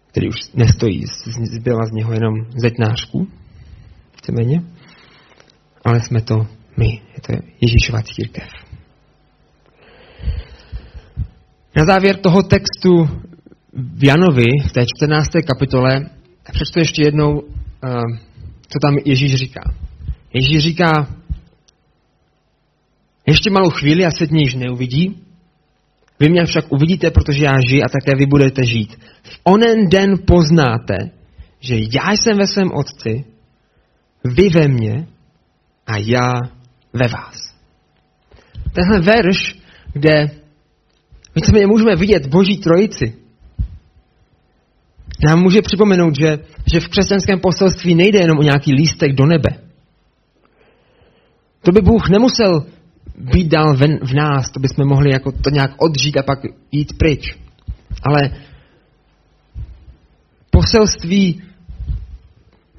který 0.07 0.29
už 0.29 0.39
nestojí, 0.53 1.03
zbyla 1.51 1.85
z 1.85 1.91
něho 1.91 2.13
jenom 2.13 2.33
zetnářku, 2.61 3.27
víceméně, 4.15 4.63
ale 5.85 6.01
jsme 6.01 6.21
to 6.21 6.47
my, 6.77 7.01
je 7.15 7.21
to 7.21 7.33
Ježíšova 7.61 8.01
církev. 8.01 8.70
Na 11.75 11.85
závěr 11.85 12.17
toho 12.17 12.43
textu 12.43 13.09
v 13.73 14.03
Janovi, 14.03 14.45
v 14.69 14.71
té 14.71 14.85
14. 14.97 15.27
kapitole, 15.47 16.09
přečtu 16.53 16.79
ještě 16.79 17.01
jednou, 17.05 17.41
eh, 17.83 17.89
co 18.67 18.79
tam 18.81 18.97
Ježíš 19.05 19.35
říká. 19.35 19.61
Ježíš 20.33 20.63
říká, 20.63 21.07
ještě 23.27 23.49
malou 23.49 23.69
chvíli 23.69 24.05
a 24.05 24.11
svět 24.11 24.31
mě 24.31 24.43
již 24.43 24.55
neuvidí, 24.55 25.21
vy 26.19 26.29
mě 26.29 26.45
však 26.45 26.65
uvidíte, 26.71 27.11
protože 27.11 27.45
já 27.45 27.53
žiji 27.69 27.83
a 27.83 27.89
také 27.89 28.15
vy 28.17 28.25
budete 28.25 28.65
žít. 28.65 28.99
V 29.23 29.39
onen 29.43 29.89
den 29.89 30.15
poznáte, 30.27 30.97
že 31.59 31.75
já 31.75 32.11
jsem 32.11 32.37
ve 32.37 32.47
svém 32.47 32.71
Otci, 32.71 33.25
vy 34.23 34.49
ve 34.49 34.67
mně 34.67 35.07
a 35.87 35.97
já 35.97 36.33
ve 36.93 37.07
vás. 37.07 37.55
Tenhle 38.73 38.99
verš, 38.99 39.55
kde 39.93 40.40
my 41.35 41.65
můžeme 41.65 41.95
vidět 41.95 42.27
Boží 42.27 42.57
trojici, 42.57 43.21
nám 45.23 45.41
může 45.41 45.61
připomenout, 45.61 46.15
že, 46.19 46.39
že 46.73 46.79
v 46.79 46.87
křesťanském 46.87 47.39
poselství 47.39 47.95
nejde 47.95 48.19
jenom 48.19 48.37
o 48.37 48.43
nějaký 48.43 48.73
lístek 48.73 49.15
do 49.15 49.25
nebe. 49.25 49.49
To 51.61 51.71
by 51.71 51.81
Bůh 51.81 52.09
nemusel 52.09 52.65
být 53.17 53.47
dál 53.47 53.77
ven, 53.77 53.99
v 54.03 54.13
nás, 54.13 54.51
to 54.51 54.59
bychom 54.59 54.87
mohli 54.87 55.11
jako 55.11 55.31
to 55.31 55.49
nějak 55.49 55.71
odžít 55.77 56.17
a 56.17 56.23
pak 56.23 56.39
jít 56.71 56.97
pryč. 56.97 57.37
Ale 58.03 58.29
poselství 60.49 61.41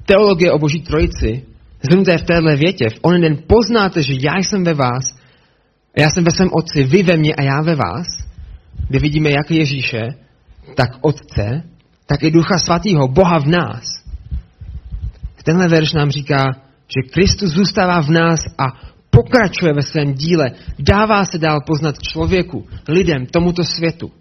teologie 0.05 0.51
o 0.51 0.59
Boží 0.59 0.81
trojici, 0.81 1.43
zhrnuté 1.81 2.17
v 2.17 2.23
téhle 2.23 2.55
větě, 2.55 2.89
v 2.89 2.99
onen 3.01 3.21
den 3.21 3.37
poznáte, 3.47 4.01
že 4.01 4.13
já 4.19 4.37
jsem 4.37 4.63
ve 4.63 4.73
vás, 4.73 5.15
já 5.97 6.09
jsem 6.09 6.23
ve 6.23 6.31
svém 6.31 6.49
otci, 6.53 6.83
vy 6.83 7.03
ve 7.03 7.17
mně 7.17 7.33
a 7.35 7.43
já 7.43 7.61
ve 7.61 7.75
vás, 7.75 8.22
kde 8.89 8.99
vidíme 8.99 9.29
jak 9.29 9.51
Ježíše, 9.51 10.01
tak 10.75 10.89
Otce, 11.01 11.63
tak 12.05 12.23
i 12.23 12.31
Ducha 12.31 12.57
Svatého, 12.57 13.07
Boha 13.07 13.39
v 13.39 13.47
nás. 13.47 14.03
Tenhle 15.43 15.67
verš 15.67 15.93
nám 15.93 16.11
říká, 16.11 16.43
že 16.87 17.09
Kristus 17.11 17.49
zůstává 17.49 18.01
v 18.01 18.09
nás 18.09 18.39
a 18.57 18.63
pokračuje 19.09 19.73
ve 19.73 19.81
svém 19.81 20.13
díle, 20.13 20.51
dává 20.79 21.25
se 21.25 21.37
dál 21.37 21.61
poznat 21.67 22.03
člověku, 22.03 22.67
lidem, 22.87 23.25
tomuto 23.25 23.63
světu. 23.63 24.11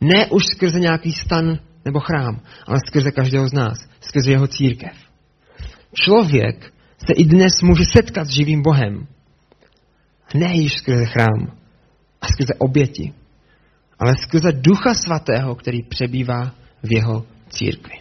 Ne 0.00 0.26
už 0.26 0.46
skrze 0.46 0.80
nějaký 0.80 1.12
stan 1.12 1.58
nebo 1.84 2.00
chrám, 2.00 2.40
ale 2.66 2.78
skrze 2.86 3.10
každého 3.10 3.48
z 3.48 3.52
nás, 3.52 3.78
skrze 4.00 4.30
jeho 4.30 4.46
církev. 4.46 4.92
Člověk 5.94 6.72
se 7.06 7.12
i 7.12 7.24
dnes 7.24 7.62
může 7.62 7.84
setkat 7.84 8.26
s 8.26 8.30
živým 8.30 8.62
Bohem. 8.62 9.06
Ne 10.34 10.54
již 10.54 10.72
skrze 10.72 11.04
chrám 11.04 11.52
a 12.20 12.26
skrze 12.26 12.54
oběti, 12.58 13.12
ale 13.98 14.12
skrze 14.16 14.52
Ducha 14.52 14.94
Svatého, 14.94 15.54
který 15.54 15.82
přebývá 15.82 16.52
v 16.82 16.92
jeho 16.92 17.26
církvi. 17.48 17.94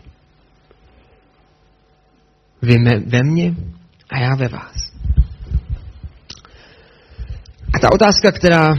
Vy 2.62 2.75
ve 3.05 3.23
mně 3.23 3.55
a 4.10 4.19
já 4.19 4.36
ve 4.36 4.47
vás. 4.47 4.95
A 7.73 7.79
ta 7.79 7.89
otázka, 7.93 8.31
která 8.31 8.75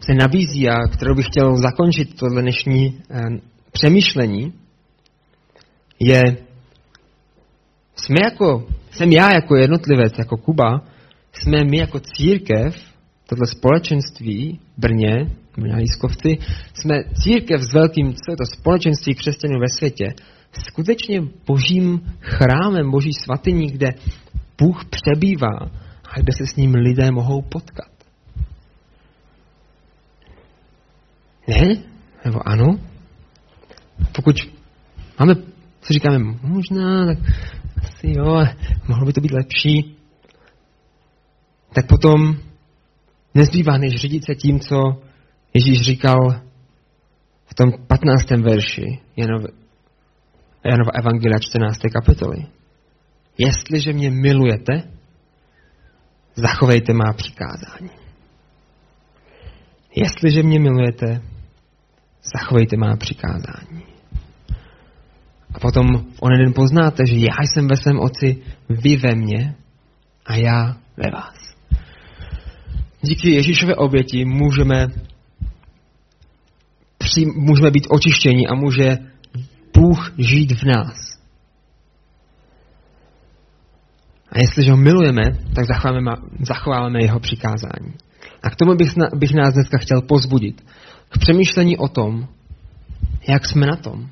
se 0.00 0.14
nabízí 0.14 0.68
a 0.68 0.88
kterou 0.92 1.14
bych 1.14 1.26
chtěl 1.26 1.56
zakončit 1.56 2.18
tohle 2.18 2.42
dnešní 2.42 3.00
eh, 3.10 3.22
přemýšlení, 3.72 4.52
je, 5.98 6.22
jsme 7.96 8.16
jako, 8.24 8.66
jsem 8.90 9.12
já 9.12 9.32
jako 9.32 9.56
jednotlivec, 9.56 10.18
jako 10.18 10.36
Kuba, 10.36 10.82
jsme 11.32 11.64
my 11.70 11.76
jako 11.76 12.00
církev, 12.00 12.76
tohle 13.26 13.46
společenství 13.46 14.60
Brně, 14.76 15.30
na 15.56 15.76
Lískovci, 15.76 16.38
jsme 16.74 17.04
církev 17.22 17.60
s 17.62 17.72
velkým 17.72 18.12
C, 18.12 18.36
to 18.38 18.46
společenství 18.46 19.14
křesťanů 19.14 19.60
ve 19.60 19.68
světě, 19.68 20.14
skutečně 20.52 21.22
božím 21.46 22.00
chrámem, 22.20 22.90
boží 22.90 23.12
svatyní, 23.12 23.70
kde 23.70 23.94
Bůh 24.58 24.84
přebývá 24.84 25.58
a 26.04 26.20
kde 26.20 26.32
se 26.38 26.46
s 26.46 26.56
ním 26.56 26.74
lidé 26.74 27.10
mohou 27.10 27.42
potkat. 27.42 27.88
Ne? 31.48 31.76
Nebo 32.24 32.48
ano? 32.48 32.78
Pokud 34.12 34.36
máme, 35.18 35.34
co 35.80 35.92
říkáme, 35.92 36.18
možná, 36.42 37.06
tak 37.06 37.18
asi 37.76 38.12
jo, 38.18 38.44
mohlo 38.88 39.06
by 39.06 39.12
to 39.12 39.20
být 39.20 39.32
lepší, 39.32 39.96
tak 41.74 41.86
potom 41.86 42.36
nezbývá, 43.34 43.78
než 43.78 43.96
řídit 43.96 44.24
se 44.24 44.34
tím, 44.34 44.60
co 44.60 45.02
Ježíš 45.56 45.80
říkal 45.80 46.40
v 47.46 47.54
tom 47.54 47.72
15. 47.86 48.30
verši 48.30 48.98
Janov, 49.16 49.42
Janova 50.64 50.90
Evangelia 50.94 51.38
14. 51.38 51.78
kapitoly. 51.92 52.46
Jestliže 53.38 53.92
mě 53.92 54.10
milujete, 54.10 54.82
zachovejte 56.34 56.92
má 56.92 57.12
přikázání. 57.12 57.90
Jestliže 59.96 60.42
mě 60.42 60.58
milujete, 60.60 61.22
zachovejte 62.34 62.76
má 62.76 62.96
přikázání. 62.96 63.82
A 65.54 65.58
potom 65.60 65.86
v 65.86 66.22
onen 66.22 66.38
den 66.38 66.52
poznáte, 66.52 67.02
že 67.06 67.16
já 67.16 67.36
jsem 67.42 67.68
ve 67.68 67.76
svém 67.76 68.00
oci, 68.00 68.42
vy 68.68 68.96
ve 68.96 69.14
mně 69.14 69.54
a 70.26 70.34
já 70.34 70.76
ve 70.96 71.10
vás. 71.10 71.56
Díky 73.02 73.30
Ježíšové 73.30 73.74
oběti 73.74 74.24
můžeme, 74.24 74.86
při, 77.06 77.26
můžeme 77.26 77.70
být 77.70 77.86
očištěni 77.90 78.46
a 78.46 78.54
může 78.54 78.98
Bůh 79.74 80.12
žít 80.18 80.52
v 80.52 80.62
nás. 80.62 81.18
A 84.32 84.38
jestliže 84.38 84.70
ho 84.70 84.76
milujeme, 84.76 85.22
tak 85.54 85.64
zachováme, 85.66 86.12
zachováme 86.40 87.02
jeho 87.02 87.20
přikázání. 87.20 87.94
A 88.42 88.50
k 88.50 88.56
tomu 88.56 88.74
bych, 88.74 88.92
bych 89.14 89.34
nás 89.34 89.54
dneska 89.54 89.78
chtěl 89.78 90.02
pozbudit. 90.02 90.64
K 91.08 91.18
přemýšlení 91.18 91.76
o 91.76 91.88
tom, 91.88 92.28
jak 93.28 93.46
jsme 93.46 93.66
na 93.66 93.76
tom. 93.76 94.10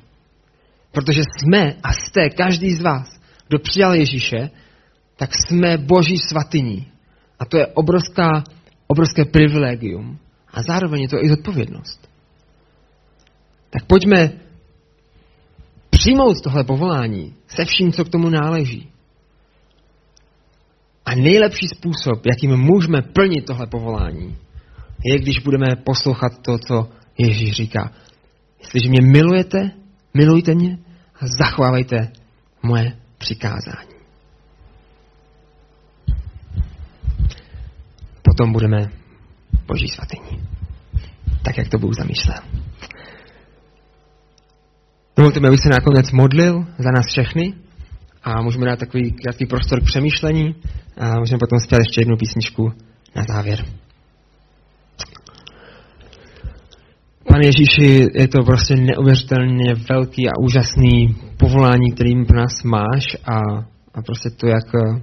Protože 0.91 1.21
jsme 1.37 1.73
a 1.83 1.93
jste, 1.93 2.29
každý 2.29 2.75
z 2.75 2.81
vás, 2.81 3.19
kdo 3.47 3.59
přijal 3.59 3.95
Ježíše, 3.95 4.49
tak 5.15 5.29
jsme 5.35 5.77
boží 5.77 6.17
svatyní. 6.17 6.87
A 7.39 7.45
to 7.45 7.57
je 7.57 7.67
obrovská, 7.67 8.43
obrovské 8.87 9.25
privilegium. 9.25 10.19
A 10.53 10.63
zároveň 10.63 11.01
je 11.01 11.09
to 11.09 11.23
i 11.23 11.29
zodpovědnost. 11.29 12.14
Tak 13.75 13.87
pojďme 13.87 14.31
přijmout 15.89 16.41
tohle 16.43 16.63
povolání 16.63 17.35
se 17.47 17.65
vším, 17.65 17.91
co 17.91 18.05
k 18.05 18.09
tomu 18.09 18.29
náleží. 18.29 18.89
A 21.05 21.15
nejlepší 21.15 21.67
způsob, 21.67 22.25
jakým 22.25 22.57
můžeme 22.57 23.01
plnit 23.01 23.45
tohle 23.45 23.67
povolání, 23.67 24.37
je, 25.05 25.19
když 25.19 25.39
budeme 25.39 25.75
poslouchat 25.75 26.41
to, 26.41 26.57
co 26.57 26.89
Ježíš 27.17 27.51
říká. 27.51 27.91
Jestliže 28.59 28.89
mě 28.89 29.01
milujete, 29.01 29.71
milujte 30.13 30.55
mě 30.55 30.77
a 31.15 31.25
zachovávejte 31.39 32.11
moje 32.63 32.97
přikázání. 33.17 33.95
Potom 38.21 38.53
budeme 38.53 38.77
Boží 39.67 39.87
svatyní. 39.87 40.47
Tak, 41.43 41.57
jak 41.57 41.69
to 41.69 41.77
Bůh 41.77 41.93
zamýšlel. 41.95 42.54
Dovolte 45.25 45.39
mi, 45.39 45.47
abych 45.47 45.59
se 45.59 45.69
nakonec 45.69 46.11
modlil 46.11 46.65
za 46.77 46.91
nás 46.91 47.05
všechny 47.07 47.53
a 48.23 48.41
můžeme 48.41 48.65
dát 48.65 48.79
takový 48.79 49.11
krátký 49.11 49.45
prostor 49.45 49.81
k 49.81 49.85
přemýšlení 49.85 50.55
a 50.97 51.19
můžeme 51.19 51.39
potom 51.39 51.59
zpět 51.59 51.79
ještě 51.79 52.01
jednu 52.01 52.17
písničku 52.17 52.73
na 53.15 53.23
závěr. 53.29 53.65
Pane 57.27 57.45
Ježíši, 57.45 58.07
je 58.13 58.27
to 58.27 58.43
prostě 58.43 58.75
neuvěřitelně 58.75 59.73
velký 59.89 60.29
a 60.29 60.39
úžasný 60.39 61.15
povolání, 61.37 61.91
kterým 61.91 62.25
pro 62.25 62.37
nás 62.37 62.63
máš 62.63 63.17
a, 63.25 63.37
a 63.93 64.01
prostě 64.05 64.29
to, 64.29 64.47
jak 64.47 64.75
eh, 64.75 65.01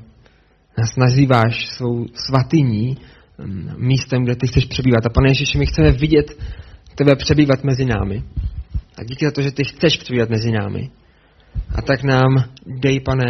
nás 0.79 0.97
nazýváš 0.97 1.67
svou 1.67 2.07
svatyní, 2.15 2.97
mm, 3.39 3.71
místem, 3.77 4.25
kde 4.25 4.37
ty 4.37 4.47
chceš 4.47 4.65
přebývat. 4.65 5.07
A 5.07 5.11
pane 5.11 5.31
Ježíši, 5.31 5.59
my 5.59 5.67
chceme 5.67 5.93
vidět 5.93 6.39
tebe 6.95 7.17
přebývat 7.17 7.65
mezi 7.65 7.85
námi. 7.85 8.23
A 8.99 9.05
díky 9.05 9.25
za 9.25 9.31
to, 9.31 9.43
že 9.43 9.51
ty 9.51 9.65
chceš 9.65 9.97
přebývat 9.97 10.31
mezi 10.31 10.51
námi. 10.53 10.91
A 11.75 11.83
tak 11.83 12.03
nám 12.03 12.45
dej, 12.67 13.01
pane, 13.01 13.27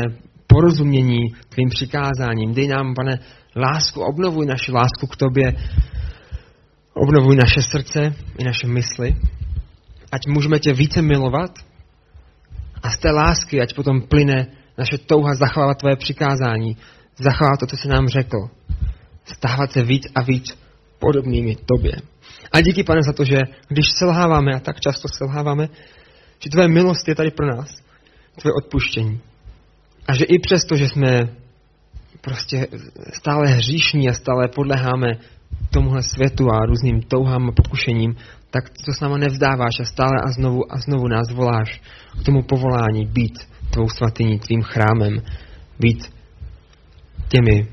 porozumění 0.46 1.34
tvým 1.48 1.68
přikázáním. 1.68 2.54
Dej 2.54 2.68
nám, 2.68 2.94
pane, 2.94 3.18
lásku, 3.56 4.00
obnovuj 4.00 4.46
naši 4.46 4.72
lásku 4.72 5.06
k 5.06 5.16
tobě, 5.16 5.52
obnovuj 6.94 7.36
naše 7.36 7.62
srdce 7.62 8.14
i 8.38 8.44
naše 8.44 8.66
mysli, 8.66 9.16
ať 10.12 10.26
můžeme 10.26 10.58
tě 10.58 10.72
více 10.72 11.02
milovat 11.02 11.50
a 12.82 12.90
z 12.90 12.98
té 12.98 13.10
lásky, 13.10 13.60
ať 13.60 13.74
potom 13.74 14.02
plyne 14.02 14.46
naše 14.78 14.98
touha 14.98 15.34
zachovávat 15.34 15.78
tvoje 15.78 15.96
přikázání, 15.96 16.76
zachovávat 17.18 17.60
to, 17.60 17.66
co 17.66 17.76
jsi 17.76 17.88
nám 17.88 18.08
řekl, 18.08 18.48
stávat 19.24 19.72
se 19.72 19.82
víc 19.82 20.06
a 20.14 20.22
víc 20.22 20.58
podobnými 20.98 21.56
tobě. 21.56 21.92
A 22.52 22.60
díky, 22.60 22.84
pane, 22.84 23.00
za 23.06 23.12
to, 23.12 23.24
že 23.24 23.38
když 23.68 23.86
selháváme, 23.98 24.54
a 24.54 24.60
tak 24.60 24.80
často 24.80 25.08
selháváme, 25.08 25.68
že 26.38 26.50
tvoje 26.50 26.68
milost 26.68 27.08
je 27.08 27.14
tady 27.14 27.30
pro 27.30 27.46
nás, 27.46 27.82
tvoje 28.40 28.54
odpuštění. 28.54 29.20
A 30.08 30.14
že 30.14 30.24
i 30.24 30.38
přesto, 30.38 30.76
že 30.76 30.88
jsme 30.88 31.28
prostě 32.20 32.66
stále 33.12 33.46
hříšní 33.46 34.08
a 34.08 34.12
stále 34.12 34.48
podleháme 34.48 35.08
tomuhle 35.70 36.02
světu 36.02 36.50
a 36.50 36.66
různým 36.66 37.02
touhám 37.02 37.48
a 37.48 37.52
pokušením, 37.52 38.16
tak 38.50 38.70
to 38.84 38.92
s 38.92 39.00
náma 39.00 39.18
nevzdáváš 39.18 39.80
a 39.80 39.84
stále 39.84 40.16
a 40.24 40.32
znovu 40.32 40.72
a 40.72 40.78
znovu 40.78 41.08
nás 41.08 41.30
voláš 41.32 41.80
k 42.20 42.24
tomu 42.24 42.42
povolání 42.42 43.06
být 43.06 43.38
tvou 43.70 43.88
svatyní, 43.88 44.38
tvým 44.38 44.62
chrámem, 44.62 45.22
být 45.78 46.12
těmi, 47.28 47.68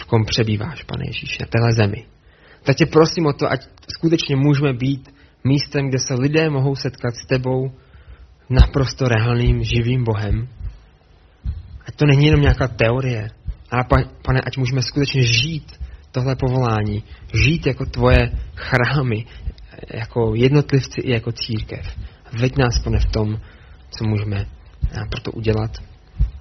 v 0.00 0.04
kom 0.04 0.24
přebýváš, 0.24 0.82
pane 0.82 1.04
Ježíši, 1.06 1.38
na 1.40 1.46
téhle 1.46 1.72
zemi. 1.72 2.13
Tak 2.64 2.76
tě 2.76 2.86
prosím 2.86 3.26
o 3.26 3.32
to, 3.32 3.52
ať 3.52 3.60
skutečně 3.88 4.36
můžeme 4.36 4.72
být 4.72 5.14
místem, 5.44 5.88
kde 5.88 5.98
se 5.98 6.14
lidé 6.14 6.50
mohou 6.50 6.76
setkat 6.76 7.14
s 7.16 7.26
tebou, 7.26 7.72
naprosto 8.50 9.08
reálným, 9.08 9.64
živým 9.64 10.04
Bohem. 10.04 10.48
Ať 11.86 11.94
to 11.96 12.06
není 12.06 12.26
jenom 12.26 12.40
nějaká 12.40 12.68
teorie, 12.68 13.28
ale 13.70 13.84
pane, 14.26 14.40
ať 14.40 14.56
můžeme 14.56 14.82
skutečně 14.82 15.22
žít 15.22 15.72
tohle 16.12 16.36
povolání, 16.36 17.02
žít 17.44 17.66
jako 17.66 17.86
tvoje 17.86 18.30
chrámy, 18.56 19.24
jako 19.94 20.34
jednotlivci 20.34 21.00
i 21.00 21.12
jako 21.12 21.32
církev. 21.32 21.98
Veď 22.40 22.56
nás, 22.56 22.78
pane, 22.78 22.98
v 22.98 23.12
tom, 23.12 23.40
co 23.90 24.04
můžeme 24.04 24.46
pro 25.10 25.20
to 25.20 25.30
udělat, 25.30 25.70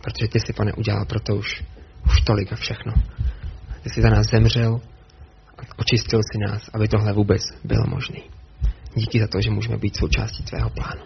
protože 0.04 0.28
ty 0.28 0.40
jsi, 0.40 0.54
pane, 0.54 0.74
udělal 0.74 1.06
pro 1.06 1.20
to 1.20 1.36
už, 1.36 1.64
už 2.06 2.22
tolik 2.22 2.54
a 2.54 2.56
všechno. 2.56 2.94
Ty 3.84 3.90
jsi 3.90 4.02
za 4.02 4.10
nás 4.10 4.28
zemřel, 4.32 4.82
očistil 5.78 6.19
si 6.32 6.38
nás, 6.38 6.69
aby 6.73 6.88
tohle 6.88 7.13
vůbec 7.13 7.41
bylo 7.63 7.88
možné. 7.88 8.19
Díky 8.95 9.19
za 9.19 9.28
to, 9.28 9.41
že 9.41 9.52
můžeme 9.52 9.78
být 9.78 9.97
součástí 9.97 10.43
tvého 10.43 10.69
plánu. 10.69 11.02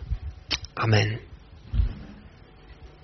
Amen. 0.76 1.27